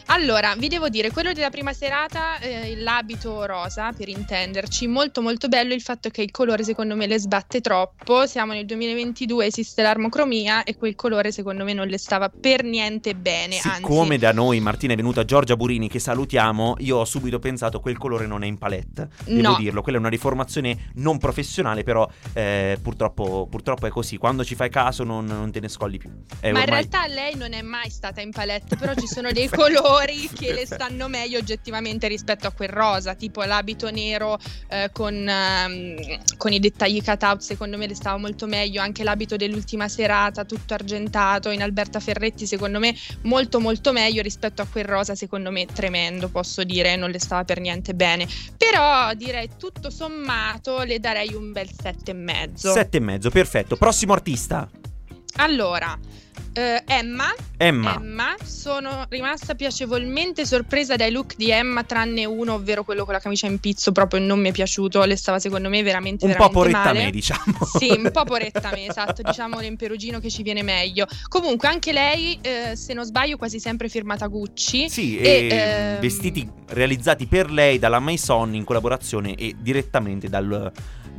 [0.06, 5.48] Allora, vi devo dire, quello della prima serata, eh, l'abito rosa, per intenderci, molto molto
[5.48, 9.82] bello il fatto che il colore secondo me le sbatte troppo, siamo nel 2022, esiste
[9.82, 14.18] l'armocromia e quel colore secondo me non le stava per niente bene, Siccome anzi...
[14.18, 18.26] da noi Martina è venuta Giorgia Burini, che salutiamo, io ho subito pensato quel colore
[18.26, 19.08] non è in palette.
[19.24, 19.56] Devo No.
[19.58, 24.16] dirlo, quella è una riformazione non professionale, però eh, purtroppo, purtroppo è così.
[24.16, 26.08] Quando ci fai caso non, non te ne scogli più.
[26.40, 29.30] È Ma in ormai- realtà lei non è mai stata in palette, però ci sono
[29.32, 29.72] dei colori
[30.34, 35.96] che le stanno meglio oggettivamente rispetto a quel rosa, tipo l'abito nero eh, con, ehm,
[36.36, 40.44] con i dettagli cut out, secondo me le stava molto meglio, anche l'abito dell'ultima serata,
[40.44, 45.50] tutto argentato in Alberta Ferretti, secondo me molto molto meglio rispetto a quel rosa, secondo
[45.50, 48.26] me tremendo, posso dire, non le stava per niente bene.
[48.56, 52.72] Però direi tutto sommato le darei un bel sette e mezzo.
[52.72, 53.76] Sette e mezzo, perfetto.
[53.76, 54.68] Prossimo artista.
[55.36, 55.98] Allora,
[56.54, 57.94] eh, Emma Emma.
[57.94, 63.20] Emma, sono rimasta piacevolmente sorpresa dai look di Emma, tranne uno, ovvero quello con la
[63.20, 66.48] camicia in pizzo, proprio non mi è piaciuto, le stava secondo me veramente, Un po'
[66.48, 67.04] veramente poretta male.
[67.04, 67.58] me, diciamo.
[67.78, 71.06] Sì, un po' poretta me, esatto, diciamo in perugino che ci viene meglio.
[71.28, 74.90] Comunque anche lei, eh, se non sbaglio, quasi sempre firmata Gucci.
[74.90, 80.72] Sì, E, e ehm, vestiti realizzati per lei dalla Maison in collaborazione e direttamente dal,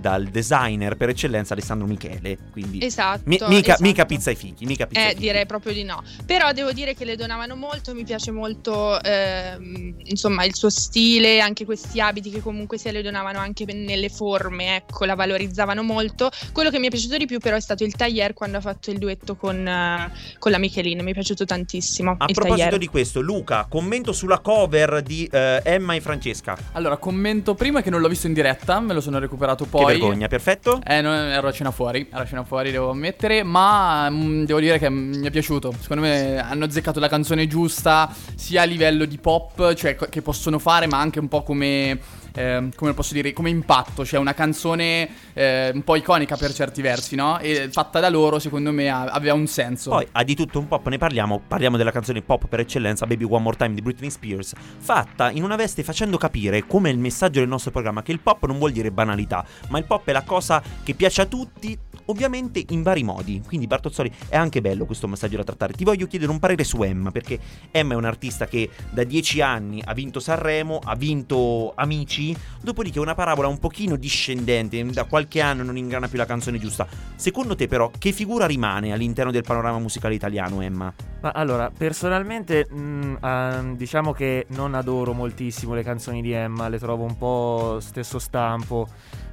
[0.05, 2.37] dal designer per eccellenza Alessandro Michele.
[2.51, 3.21] Quindi Esatto.
[3.25, 3.81] mi- mica, esatto.
[3.81, 5.21] mica pizza ai fichi, mica pizza Eh, fichi.
[5.21, 6.03] direi proprio di no.
[6.27, 11.39] Però devo dire che le donavano molto, mi piace molto ehm, insomma il suo stile,
[11.39, 16.29] anche questi abiti che comunque sia le donavano anche nelle forme, ecco, la valorizzavano molto.
[16.53, 18.91] Quello che mi è piaciuto di più però è stato il tailleur quando ha fatto
[18.91, 22.11] il duetto con, eh, con la Michelin, mi è piaciuto tantissimo.
[22.11, 22.77] A il proposito tailleur.
[22.77, 26.55] di questo, Luca, commento sulla cover di eh, Emma e Francesca.
[26.73, 29.93] Allora, commento prima che non l'ho visto in diretta, me lo sono recuperato poi.
[29.99, 30.81] Vergogna, perfetto?
[30.85, 34.59] Eh, non, ero a cena fuori, ero a cena fuori, devo ammettere, ma mm, devo
[34.59, 35.73] dire che mi è piaciuto.
[35.79, 40.59] Secondo me hanno azzeccato la canzone giusta, sia a livello di pop, cioè che possono
[40.59, 41.99] fare, ma anche un po' come
[42.35, 46.81] eh, come posso dire, come impatto, cioè una canzone eh, un po' iconica per certi
[46.81, 47.39] versi, no?
[47.39, 49.89] E fatta da loro, secondo me, ha- aveva un senso.
[49.89, 53.25] Poi ha di tutto un pop, ne parliamo, parliamo della canzone pop per eccellenza, Baby
[53.25, 57.39] One More Time di Britney Spears, fatta in una veste facendo capire come il messaggio
[57.39, 60.23] del nostro programma, che il pop non vuol dire banalità, ma il pop è la
[60.23, 63.41] cosa che piace a tutti, ovviamente in vari modi.
[63.45, 65.73] Quindi Bartozzoli è anche bello questo messaggio da trattare.
[65.73, 67.39] Ti voglio chiedere un parere su Emma, perché
[67.71, 72.99] Emma è un artista che da dieci anni ha vinto Sanremo, ha vinto Amici, dopodiché
[72.99, 76.87] una parabola un pochino discendente, da qualche anno non ingrana più la canzone giusta.
[77.15, 80.93] Secondo te però che figura rimane all'interno del panorama musicale italiano Emma?
[81.21, 86.77] Ma allora, personalmente, mh, ah, diciamo che non adoro moltissimo le canzoni di Emma, le
[86.77, 88.87] trovo un po' stesso stampo.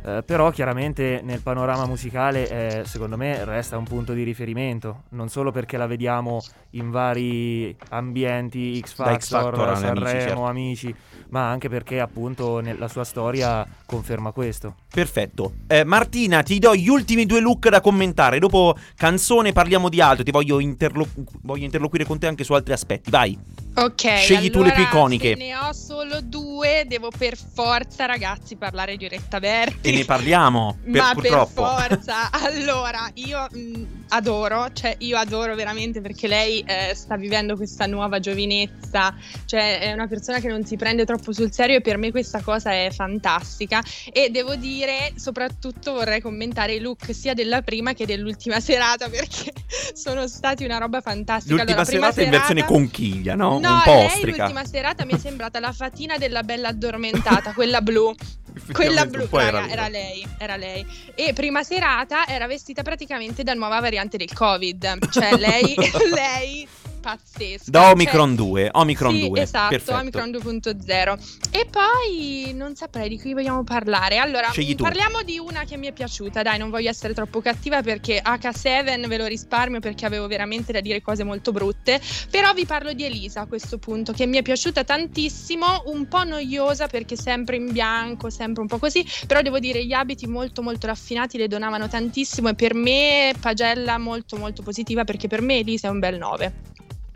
[0.05, 5.29] Eh, però chiaramente nel panorama musicale eh, secondo me resta un punto di riferimento, non
[5.29, 10.45] solo perché la vediamo in vari ambienti, X Da X Factor, Factor Sanremo, Amici, certo.
[10.45, 10.95] amici,
[11.31, 14.75] ma anche perché appunto nella sua storia conferma questo.
[14.93, 15.53] Perfetto.
[15.67, 18.39] Eh, Martina, ti do gli ultimi due look da commentare.
[18.39, 20.25] Dopo canzone parliamo di altro.
[20.25, 21.09] Ti voglio, interlo-
[21.43, 23.11] voglio interloquire con te anche su altri aspetti.
[23.11, 23.62] Vai.
[23.75, 25.35] Ok, Scegli tu le più allora, iconiche.
[25.35, 29.89] ne ho solo due, devo per forza, ragazzi, parlare di Oretta Berti.
[29.89, 30.77] E ne parliamo.
[30.83, 31.63] Per, Ma purtroppo.
[31.63, 37.57] per forza, allora io mh, adoro, cioè io adoro veramente perché lei eh, sta vivendo
[37.57, 39.15] questa nuova giovinezza,
[39.47, 42.43] cioè è una persona che non si prende troppo sul serio e per me questa
[42.43, 43.83] cosa è fantastica
[44.13, 49.53] e devo dire soprattutto vorrei commentare i look sia della prima che dell'ultima serata perché
[49.95, 51.55] sono stati una roba fantastica.
[51.55, 53.61] L'ultima Allora, prima serata in versione conchiglia, no?
[53.69, 54.37] No, Un po' lei ostrica.
[54.37, 58.15] l'ultima serata mi è sembrata la fatina della bella addormentata, quella blu.
[58.71, 60.87] Quella blu, raga, era lei, era lei.
[61.15, 65.09] E prima serata era vestita praticamente da nuova variante del Covid.
[65.09, 65.75] Cioè, lei,
[66.13, 66.69] lei
[67.03, 67.71] pazzesca.
[67.71, 68.69] Da Cioè, Omicron 2.
[68.73, 69.41] Omicron sì, 2.
[69.43, 69.99] esatto, Perfetto.
[69.99, 71.19] Omicron 2.0.
[71.51, 74.17] E poi non saprei di cui vogliamo parlare.
[74.17, 76.43] Allora, parliamo di una che mi è piaciuta.
[76.43, 80.81] Dai, non voglio essere troppo cattiva perché H7 ve lo risparmio perché avevo veramente da
[80.81, 82.01] dire cose molto brutte.
[82.31, 86.25] Però vi parlo di Elisa a questo punto, che mi è piaciuta tantissimo, un po'
[86.25, 89.05] noiosa perché sempre in bianco, sempre un po' così.
[89.27, 93.99] Però devo dire, gli abiti molto molto raffinati le donavano tantissimo e per me pagella
[93.99, 96.53] molto molto positiva perché per me Elisa è un bel 9.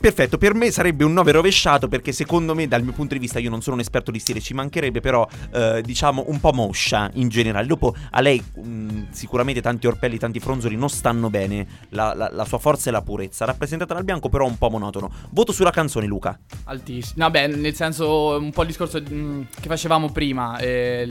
[0.07, 3.41] Perfetto, per me sarebbe un 9 rovesciato perché secondo me dal mio punto di vista
[3.41, 7.11] io non sono un esperto di stile, ci mancherebbe però eh, diciamo un po' moscia
[7.15, 7.67] in generale.
[7.67, 12.45] Dopo a lei mh, sicuramente tanti orpelli, tanti fronzoli non stanno bene, la, la- la
[12.45, 15.11] sua forza e la purezza, rappresentata dal bianco però un po' monotono.
[15.31, 16.39] Voto sulla canzone Luca.
[16.67, 17.25] Altissimo.
[17.25, 20.57] Vabbè, nel senso, un po' il discorso mm, che facevamo prima.
[20.59, 21.05] eh,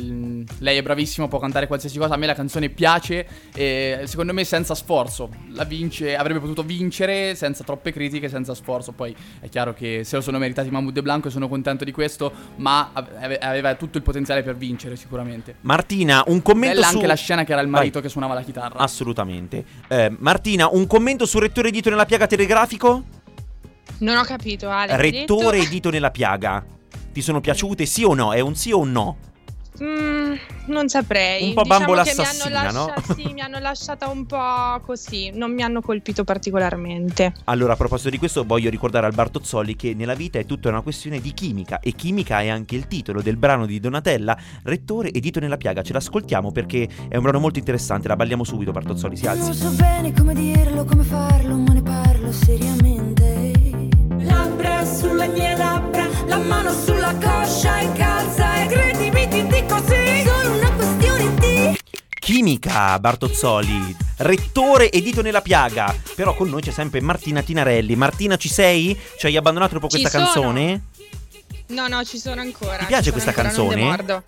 [0.60, 2.14] lei è bravissima, può cantare qualsiasi cosa.
[2.14, 3.28] A me la canzone piace.
[3.54, 5.30] E secondo me, senza sforzo.
[5.50, 8.84] La vince, avrebbe potuto vincere senza troppe critiche, senza sforzo.
[8.92, 11.92] Poi è chiaro che se lo sono meritati Mahmood e Blanco e sono contento di
[11.92, 12.32] questo.
[12.58, 15.56] Ma ave- aveva tutto il potenziale per vincere, sicuramente.
[15.62, 18.02] Martina, un commento Bella su anche la scena che era il marito Vai.
[18.04, 18.80] che suonava la chitarra.
[18.80, 19.64] Assolutamente.
[19.88, 23.04] Eh, Martina, un commento su rettore dito nella piaga telegrafico?
[24.00, 24.96] Non ho capito, Ale.
[24.98, 25.70] Rettore detto?
[25.70, 26.64] dito nella piaga.
[27.14, 28.34] Ti sono piaciute sì o no?
[28.34, 29.18] È un sì o un no?
[29.84, 30.34] Mm,
[30.68, 31.50] non saprei.
[31.50, 32.94] Un po' diciamo bambola assassina, no?
[33.16, 35.32] Sì, mi hanno lasciata un po' così.
[35.34, 37.34] Non mi hanno colpito particolarmente.
[37.46, 40.82] Allora, a proposito di questo, voglio ricordare al Bartozzoli che nella vita è tutta una
[40.82, 45.20] questione di chimica e chimica è anche il titolo del brano di Donatella, Rettore e
[45.20, 45.82] Dito nella piaga.
[45.82, 49.54] Ce l'ascoltiamo perché è un brano molto interessante, la balliamo subito, Bartozzoli, si Non alzi.
[49.54, 53.25] so bene come dirlo, come farlo, ma ne parlo seriamente.
[54.86, 60.24] Sulle mie labbra, la mano sulla coscia e calza e credimi ti dico sì.
[60.26, 61.80] Solo una questione di
[62.20, 65.94] Chimica, Bartozzoli, Rettore e Dito nella piaga.
[66.16, 67.96] Però con noi c'è sempre Martina Tinarelli.
[67.96, 68.98] Martina, ci sei?
[69.18, 70.26] Ci hai abbandonato dopo Ci questa sono.
[70.54, 70.82] canzone?
[71.68, 72.78] No, no, ci sono ancora.
[72.78, 74.24] Ti piace questa ancora, non canzone?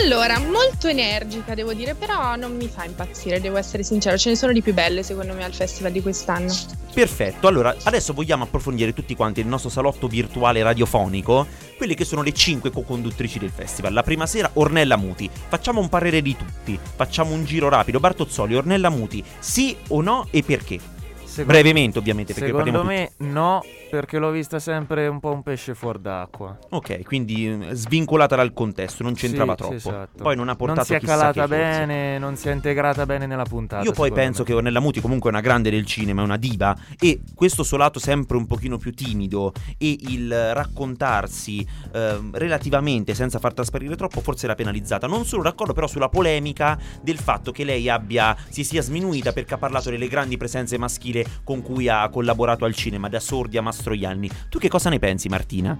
[0.00, 4.16] Allora, molto energica devo dire, però non mi fa impazzire, devo essere sincero.
[4.16, 6.54] Ce ne sono di più belle secondo me al festival di quest'anno.
[6.92, 12.22] Perfetto, allora adesso vogliamo approfondire tutti quanti nel nostro salotto virtuale radiofonico quelle che sono
[12.22, 13.92] le 5 co-conduttrici del festival.
[13.92, 15.30] La prima sera Ornella Muti.
[15.48, 18.00] Facciamo un parere di tutti, facciamo un giro rapido.
[18.00, 20.96] Bartozzoli, Ornella Muti, sì o no e perché?
[21.28, 25.74] Secondo- Brevemente ovviamente perché Secondo me no, perché l'ho vista sempre un po' un pesce
[25.74, 26.56] fuor d'acqua.
[26.60, 29.74] tutti- Ok, quindi eh, svincolata dal contesto, non c'entrava Sì, troppo.
[29.74, 30.22] esatto.
[30.22, 33.44] Poi non ha portato Non si è calata bene, non si è integrata bene nella
[33.44, 33.84] puntata.
[33.84, 34.46] Io poi penso me.
[34.48, 37.76] che Ornella Muti comunque è una grande del cinema, è una diva e questo suo
[37.76, 44.20] lato sempre un pochino più timido e il raccontarsi ehm, relativamente senza far trasparire troppo
[44.22, 45.06] forse l'ha penalizzata.
[45.06, 49.54] Non sono d'accordo però sulla polemica del fatto che lei abbia si sia sminuita perché
[49.54, 53.62] ha parlato delle grandi presenze maschili con cui ha collaborato al cinema, da Sordi a
[53.62, 54.30] Mastroianni.
[54.48, 55.78] Tu che cosa ne pensi, Martina?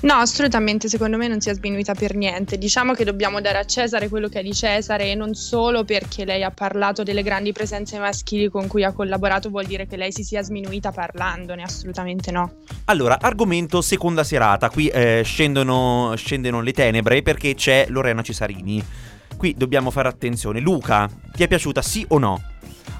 [0.00, 2.58] No, assolutamente, secondo me non si è sminuita per niente.
[2.58, 6.24] Diciamo che dobbiamo dare a Cesare quello che è di Cesare e non solo perché
[6.24, 10.12] lei ha parlato delle grandi presenze maschili con cui ha collaborato vuol dire che lei
[10.12, 12.52] si sia sminuita parlandone, assolutamente no.
[12.86, 18.84] Allora, argomento seconda serata, qui eh, scendono, scendono le tenebre perché c'è Lorena Cesarini.
[19.38, 20.58] Qui dobbiamo fare attenzione.
[20.58, 22.42] Luca, ti è piaciuta sì o no?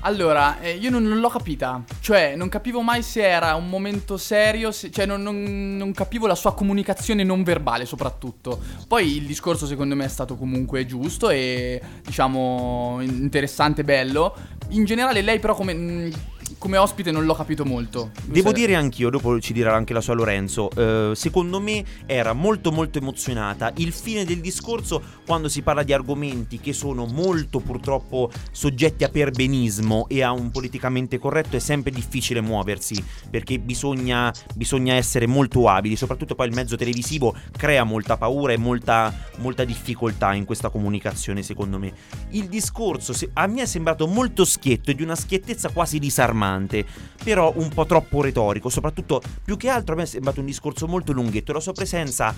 [0.03, 1.83] Allora, eh, io non, non l'ho capita.
[1.99, 6.29] Cioè, non capivo mai se era un momento serio, se- cioè non, non- non capivo
[6.29, 8.61] la sua comunicazione non verbale soprattutto.
[8.87, 14.33] Poi il discorso secondo me è stato comunque giusto e diciamo interessante, bello.
[14.69, 16.13] In generale lei però come, mh,
[16.57, 18.11] come ospite non l'ho capito molto.
[18.25, 22.73] Devo dire anch'io, dopo ci dirà anche la sua Lorenzo, eh, secondo me era molto
[22.73, 23.73] molto emozionata.
[23.77, 29.09] Il fine del discorso, quando si parla di argomenti che sono molto purtroppo soggetti a
[29.09, 35.69] perbenismo e a un politicamente corretto, è sempre difficile muoversi, perché bisogna, bisogna essere molto
[35.69, 40.71] abili, soprattutto poi il mezzo televisivo crea molta paura e molta, molta difficoltà in questa
[40.71, 41.93] comunicazione, secondo me.
[42.31, 45.99] Il discorso se- a me è sembrato molto schietto e di una schiettezza quasi
[46.39, 46.85] disarmante,
[47.23, 50.87] però un po' troppo retorico, soprattutto più che altro a me è sembrato un discorso
[50.87, 52.35] molto lunghetto, la sua presenza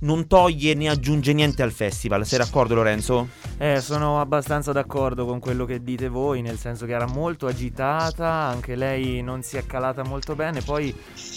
[0.00, 3.28] non toglie né aggiunge niente al festival, sei d'accordo Lorenzo?
[3.56, 8.26] Eh, sono abbastanza d'accordo con quello che dite voi, nel senso che era molto agitata,
[8.26, 10.94] anche lei non si è calata molto bene, poi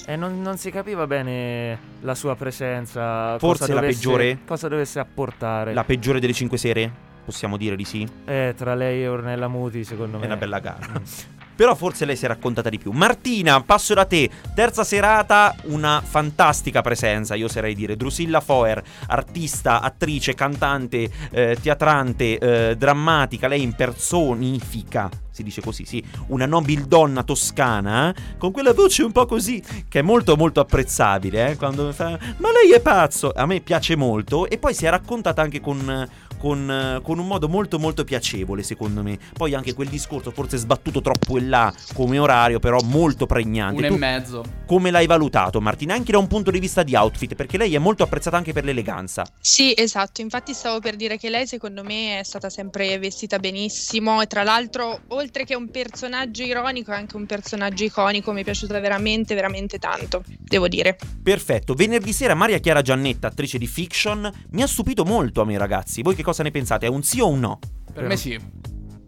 [0.07, 3.37] eh, non, non si capiva bene la sua presenza.
[3.37, 4.39] Forse cosa la dovesse- peggiore?
[4.45, 5.73] Cosa dovesse apportare.
[5.73, 7.07] La peggiore delle cinque sere?
[7.23, 8.07] Possiamo dire di sì?
[8.25, 10.23] Eh, tra lei e Ornella Muti, secondo me.
[10.23, 10.99] È una bella gara.
[11.59, 12.91] Però forse lei si è raccontata di più.
[12.91, 14.29] Martina, passo da te.
[14.55, 17.97] Terza serata, una fantastica presenza, io oserei dire.
[17.97, 23.49] Drusilla Foer, artista, attrice, cantante, eh, teatrante, eh, drammatica.
[23.49, 29.25] Lei impersonifica, si dice così, sì, una nobildonna toscana, eh, con quella voce un po'
[29.25, 32.17] così, che è molto molto apprezzabile, eh, quando fa...
[32.37, 33.33] Ma lei è pazzo!
[33.35, 34.47] A me piace molto.
[34.47, 36.07] E poi si è raccontata anche con
[36.39, 39.17] con, eh, con un modo molto molto piacevole secondo me.
[39.33, 43.77] Poi anche quel discorso forse sbattuto troppo in là come orario, però molto pregnante.
[43.77, 44.43] Uno e Tu mezzo.
[44.65, 45.93] come l'hai valutato Martina?
[45.93, 48.63] Anche da un punto di vista di outfit, perché lei è molto apprezzata anche per
[48.63, 49.25] l'eleganza.
[49.39, 54.21] Sì, esatto, infatti stavo per dire che lei secondo me è stata sempre vestita benissimo
[54.21, 58.43] e tra l'altro oltre che un personaggio ironico è anche un personaggio iconico, mi è
[58.43, 60.97] piaciuta veramente veramente tanto, devo dire.
[61.21, 65.57] Perfetto, venerdì sera Maria Chiara Giannetta, attrice di fiction, mi ha stupito molto a me
[65.57, 66.01] ragazzi.
[66.01, 66.85] Voi che cosa ne pensate?
[66.85, 67.59] È un sì o un no?
[67.91, 68.39] Per me sì.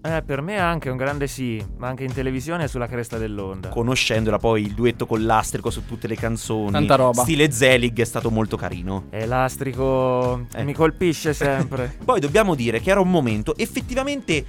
[0.04, 3.20] Eh, per me è anche un grande sì, ma anche in televisione è sulla cresta
[3.20, 3.70] dell'onda.
[3.70, 6.72] Conoscendola poi il duetto con l'astrico su tutte le canzoni.
[6.72, 7.22] Tanta roba.
[7.22, 9.06] Stile Zelig è stato molto carino.
[9.12, 10.64] E l'astrico Eh.
[10.64, 11.96] mi colpisce sempre.
[12.04, 14.44] Poi dobbiamo dire che era un momento effettivamente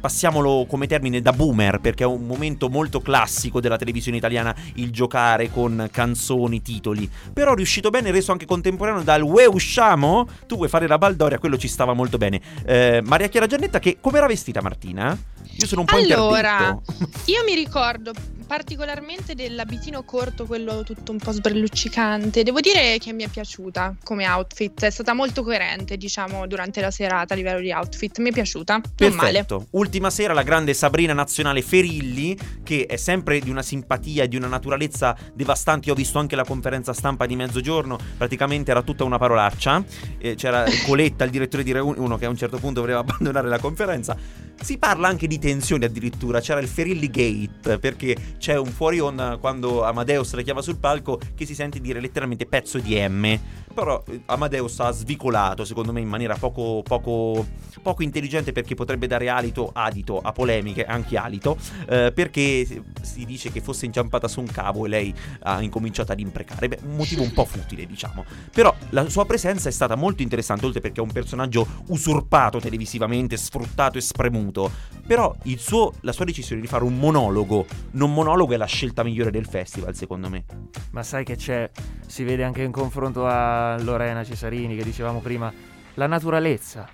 [0.00, 4.90] passiamolo come termine da boomer perché è un momento molto classico della televisione italiana il
[4.90, 7.08] giocare con canzoni, titoli.
[7.32, 10.26] Però riuscito bene, reso anche contemporaneo dal Ue usciamo?
[10.46, 12.40] Tu vuoi fare la Baldoria, quello ci stava molto bene.
[12.64, 15.16] Eh, Maria Chiara Giannetta che come era vestita Martina?
[15.58, 17.20] Io sono un po' Allora, interdetto.
[17.26, 18.12] io mi ricordo
[18.50, 22.42] particolarmente dell'abitino corto, quello tutto un po' sberluccicante.
[22.42, 26.90] Devo dire che mi è piaciuta come outfit, è stata molto coerente, diciamo, durante la
[26.90, 28.18] serata a livello di outfit.
[28.18, 29.44] Mi è piaciuta, non male.
[29.44, 29.68] Perfetto.
[29.70, 34.34] Ultima sera la grande Sabrina Nazionale Ferilli, che è sempre di una simpatia e di
[34.34, 35.88] una naturalezza devastanti.
[35.88, 39.84] Ho visto anche la conferenza stampa di mezzogiorno, praticamente era tutta una parolaccia.
[40.18, 43.46] Eh, c'era Coletta, il direttore di Rai 1, che a un certo punto voleva abbandonare
[43.46, 44.16] la conferenza.
[44.60, 49.36] Si parla anche di tensioni addirittura, c'era il Ferilli Gate, perché c'è un fuori onda
[49.36, 53.38] quando Amadeus la chiama sul palco che si sente dire letteralmente pezzo di M.
[53.72, 57.46] Però eh, Amadeus ha svicolato, secondo me, in maniera poco, poco,
[57.82, 62.66] poco intelligente perché potrebbe dare alito, adito a polemiche, anche alito, eh, perché
[63.02, 66.66] si dice che fosse inciampata su un cavo e lei ha incominciato ad imprecare.
[66.66, 68.24] Beh, un motivo un po' futile, diciamo.
[68.52, 73.36] Però la sua presenza è stata molto interessante, oltre perché è un personaggio usurpato televisivamente,
[73.36, 74.70] sfruttato e spremuto.
[75.06, 79.30] Però suo- la sua decisione di fare un monologo, non monologo, è la scelta migliore
[79.30, 80.44] del festival, secondo me.
[80.92, 81.70] Ma sai che c'è,
[82.06, 85.52] si vede anche in confronto a Lorena Cesarini che dicevamo prima,
[85.94, 86.88] la naturalezza.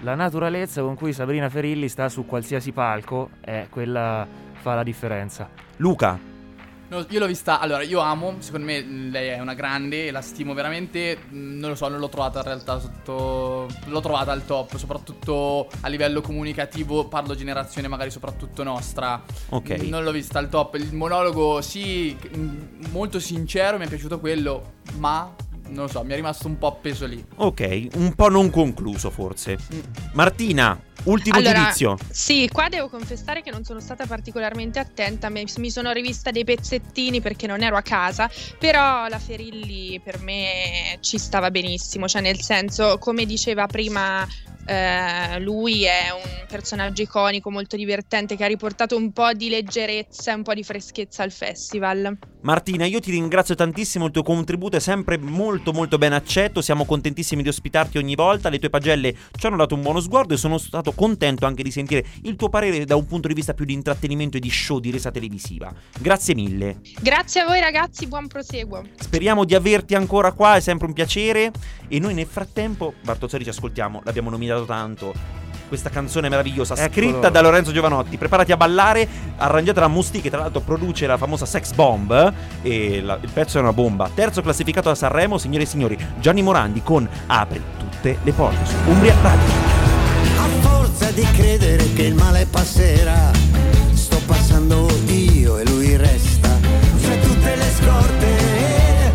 [0.00, 5.48] La naturalezza con cui Sabrina Ferilli sta su qualsiasi palco, è quella fa la differenza.
[5.76, 6.18] Luca,
[6.90, 10.54] No, io l'ho vista, allora io amo, secondo me lei è una grande la stimo
[10.54, 14.76] veramente, mh, non lo so, non l'ho trovata in realtà sotto, l'ho trovata al top,
[14.76, 19.70] soprattutto a livello comunicativo, parlo generazione magari soprattutto nostra, Ok.
[19.82, 24.72] Non l'ho vista al top, il monologo sì, mh, molto sincero, mi è piaciuto quello,
[24.98, 25.32] ma
[25.68, 27.24] non lo so, mi è rimasto un po' appeso lì.
[27.36, 29.56] Ok, un po' non concluso forse.
[29.72, 29.78] Mm.
[30.14, 31.96] Martina, ultimo Allora, giudizio.
[32.10, 37.20] Sì, qua devo confessare che non sono stata particolarmente attenta, mi, sono rivista dei pezzettini
[37.20, 42.40] perché non ero a casa, però la Ferilli per me ci stava benissimo, cioè nel
[42.40, 44.26] senso, come diceva prima
[44.66, 50.30] eh, lui è un personaggio iconico, molto divertente, che ha riportato un po' di leggerezza
[50.30, 52.18] e un po' di freschezza al festival.
[52.42, 56.84] Martina, io ti ringrazio tantissimo, il tuo contributo è sempre molto molto ben accetto, siamo
[56.84, 60.36] contentissimi di ospitarti ogni volta, le tue pagelle ci hanno dato un buono sguardo e
[60.36, 63.64] sono stato contento anche di sentire il tuo parere da un punto di vista più
[63.64, 65.72] di intrattenimento e di show di resa televisiva.
[65.98, 66.80] Grazie mille.
[67.00, 68.82] Grazie a voi ragazzi, buon proseguo.
[68.98, 71.50] Speriamo di averti ancora qua, è sempre un piacere.
[71.88, 75.12] E noi nel frattempo, Bartozzari ci ascoltiamo, l'abbiamo nominato tanto.
[75.68, 76.90] Questa canzone meravigliosa, Eccolo.
[76.90, 78.16] scritta da Lorenzo Giovanotti.
[78.16, 82.32] Preparati a ballare, arrangiata da Musti, che tra l'altro produce la famosa Sex Bomb.
[82.62, 84.10] E la- il pezzo è una bomba.
[84.12, 88.74] Terzo classificato a Sanremo, signore e signori, Gianni Morandi con Apri tutte le porte su
[88.86, 89.69] Umbria Radio.
[91.12, 93.32] Di credere che il male passerà,
[93.92, 96.48] sto passando io e lui resta.
[96.48, 99.12] Fra tutte le scorte,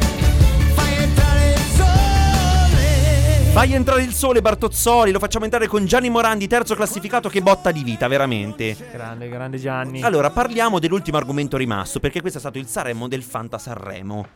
[0.76, 3.52] fai entrare il sole.
[3.54, 5.12] Fai entrare il sole, Bartozzoli.
[5.12, 7.30] Lo facciamo entrare con Gianni Morandi, terzo classificato.
[7.30, 8.76] Che botta di vita, veramente.
[8.92, 10.02] Grande, grande Gianni.
[10.02, 14.28] Allora, parliamo dell'ultimo argomento rimasto, perché questo è stato il Sanremo del Fanta Sanremo.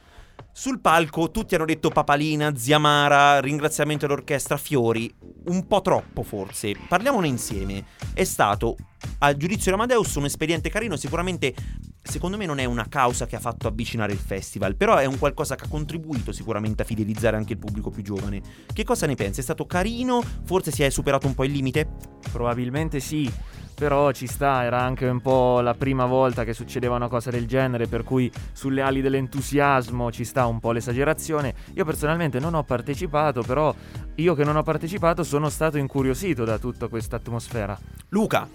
[0.59, 5.09] Sul palco tutti hanno detto papalina, zia Mara, ringraziamento all'orchestra, fiori.
[5.45, 6.75] Un po' troppo forse.
[6.85, 7.85] Parliamone insieme.
[8.13, 8.75] È stato,
[9.19, 10.97] a giudizio di Amadeus, un espediente carino.
[10.97, 11.55] Sicuramente,
[12.01, 14.75] secondo me, non è una causa che ha fatto avvicinare il festival.
[14.75, 18.41] Però è un qualcosa che ha contribuito sicuramente a fidelizzare anche il pubblico più giovane.
[18.73, 19.39] Che cosa ne pensi?
[19.39, 20.21] È stato carino?
[20.43, 21.87] Forse si è superato un po' il limite?
[22.33, 23.31] Probabilmente sì,
[23.79, 27.47] però ci sta, era anche un po' la prima volta che succedeva una cosa del
[27.47, 31.53] genere, per cui sulle ali dell'entusiasmo ci sta un po' l'esagerazione.
[31.75, 33.73] Io personalmente non ho partecipato, però
[34.15, 37.79] io che non ho partecipato sono stato incuriosito da tutta questa atmosfera.
[38.09, 38.47] Luca,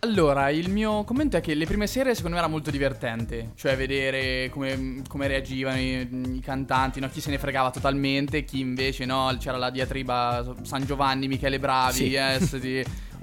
[0.00, 3.74] Allora, il mio commento è che le prime serie secondo me era molto divertente, cioè
[3.74, 7.08] vedere come, come reagivano i, i cantanti, no?
[7.08, 11.94] chi se ne fregava totalmente, chi invece no, c'era la diatriba San Giovanni, Michele Bravi,
[11.94, 12.08] Sì.
[12.08, 12.84] yes, di-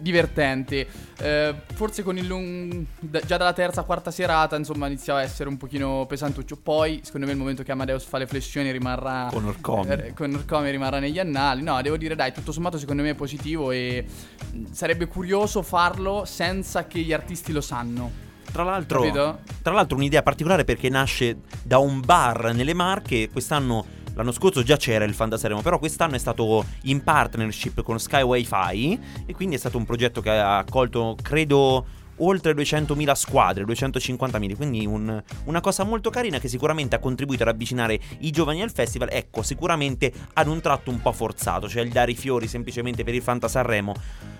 [0.00, 0.86] divertente.
[1.18, 5.48] Eh, forse con il lung- da- già dalla terza quarta serata, insomma, iniziava a essere
[5.48, 6.56] un pochino pesantuccio.
[6.56, 9.90] Poi, secondo me, il momento che Amadeus fa le flessioni rimarrà Con Orcomi.
[9.90, 11.62] eh, con Orcomi rimarrà negli annali.
[11.62, 14.04] No, devo dire, dai, tutto sommato secondo me è positivo e
[14.52, 18.22] mh, sarebbe curioso farlo senza che gli artisti lo sanno.
[18.50, 19.02] Tra l'altro,
[19.62, 23.28] tra l'altro un'idea particolare perché nasce da un bar nelle Marche.
[23.28, 23.84] Quest'anno,
[24.14, 28.22] l'anno scorso già c'era il Fanta Sanremo, però quest'anno è stato in partnership con Sky
[28.22, 31.84] Wi-Fi e quindi è stato un progetto che ha accolto, credo,
[32.18, 37.48] oltre 200.000 squadre, 250.000, quindi un- una cosa molto carina che sicuramente ha contribuito ad
[37.48, 39.08] avvicinare i giovani al festival.
[39.10, 43.14] Ecco, sicuramente ad un tratto un po' forzato, cioè il dare i fiori semplicemente per
[43.14, 43.94] il Fanta Sanremo.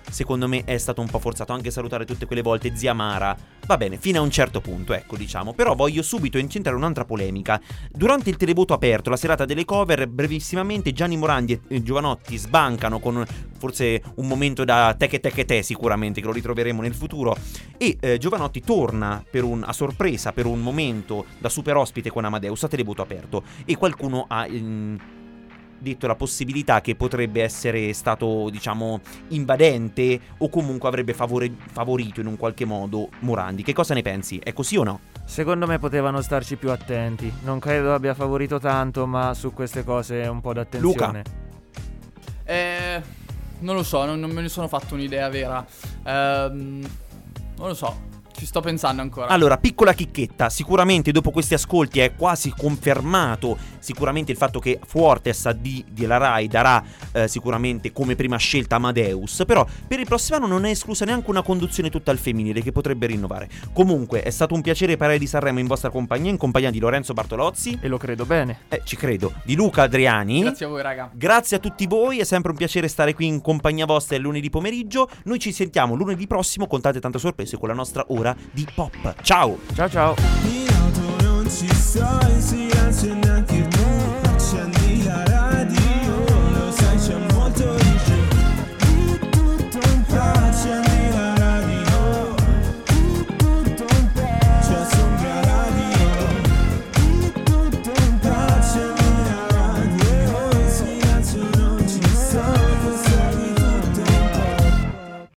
[0.07, 3.35] Secondo me è stato un po' forzato anche salutare tutte quelle volte zia Mara.
[3.65, 5.53] Va bene, fino a un certo punto, ecco, diciamo.
[5.53, 7.59] Però voglio subito incentrare un'altra polemica.
[7.91, 13.25] Durante il televoto aperto, la serata delle cover, brevissimamente Gianni Morandi e Giovanotti sbancano con
[13.57, 17.35] forse un momento da te che te che te sicuramente, che lo ritroveremo nel futuro.
[17.77, 22.25] E eh, Giovanotti torna per un- a sorpresa per un momento da super ospite con
[22.25, 23.43] Amadeus a televoto aperto.
[23.65, 24.45] E qualcuno ha...
[24.45, 24.99] ehm,
[25.77, 32.27] detto la possibilità che potrebbe essere stato, diciamo, invadente o comunque avrebbe favore- favorito in
[32.27, 33.61] un qualche modo Morandi.
[33.61, 34.39] Che cosa ne pensi?
[34.39, 34.99] È così o no?
[35.25, 37.31] Secondo me potevano starci più attenti.
[37.43, 41.23] Non credo abbia favorito tanto, ma su queste cose un po' d'attenzione.
[42.45, 43.01] Eh,
[43.59, 45.63] non lo so, non, non me ne sono fatto un'idea vera.
[46.03, 46.87] Ehm,
[47.57, 47.95] non lo so,
[48.37, 49.27] ci sto pensando ancora.
[49.27, 55.45] Allora, piccola chicchetta, sicuramente dopo questi ascolti è quasi confermato sicuramente il fatto che Fuortes
[55.45, 60.47] AD della RAI darà eh, sicuramente come prima scelta Amadeus, però per il prossimo anno
[60.47, 63.47] non è esclusa neanche una conduzione tutta al femminile che potrebbe rinnovare.
[63.73, 67.13] Comunque è stato un piacere parlare di Sanremo in vostra compagnia, in compagnia di Lorenzo
[67.13, 67.77] Bartolozzi.
[67.79, 68.61] E lo credo bene.
[68.69, 69.33] Eh, ci credo.
[69.43, 70.41] Di Luca Adriani.
[70.41, 71.11] Grazie a voi, raga.
[71.13, 74.49] Grazie a tutti voi, è sempre un piacere stare qui in compagnia vostra il lunedì
[74.49, 75.09] pomeriggio.
[75.25, 79.15] Noi ci sentiamo lunedì prossimo con tante tante sorprese con la nostra ora di pop.
[79.21, 79.59] Ciao!
[79.75, 80.15] Ciao ciao!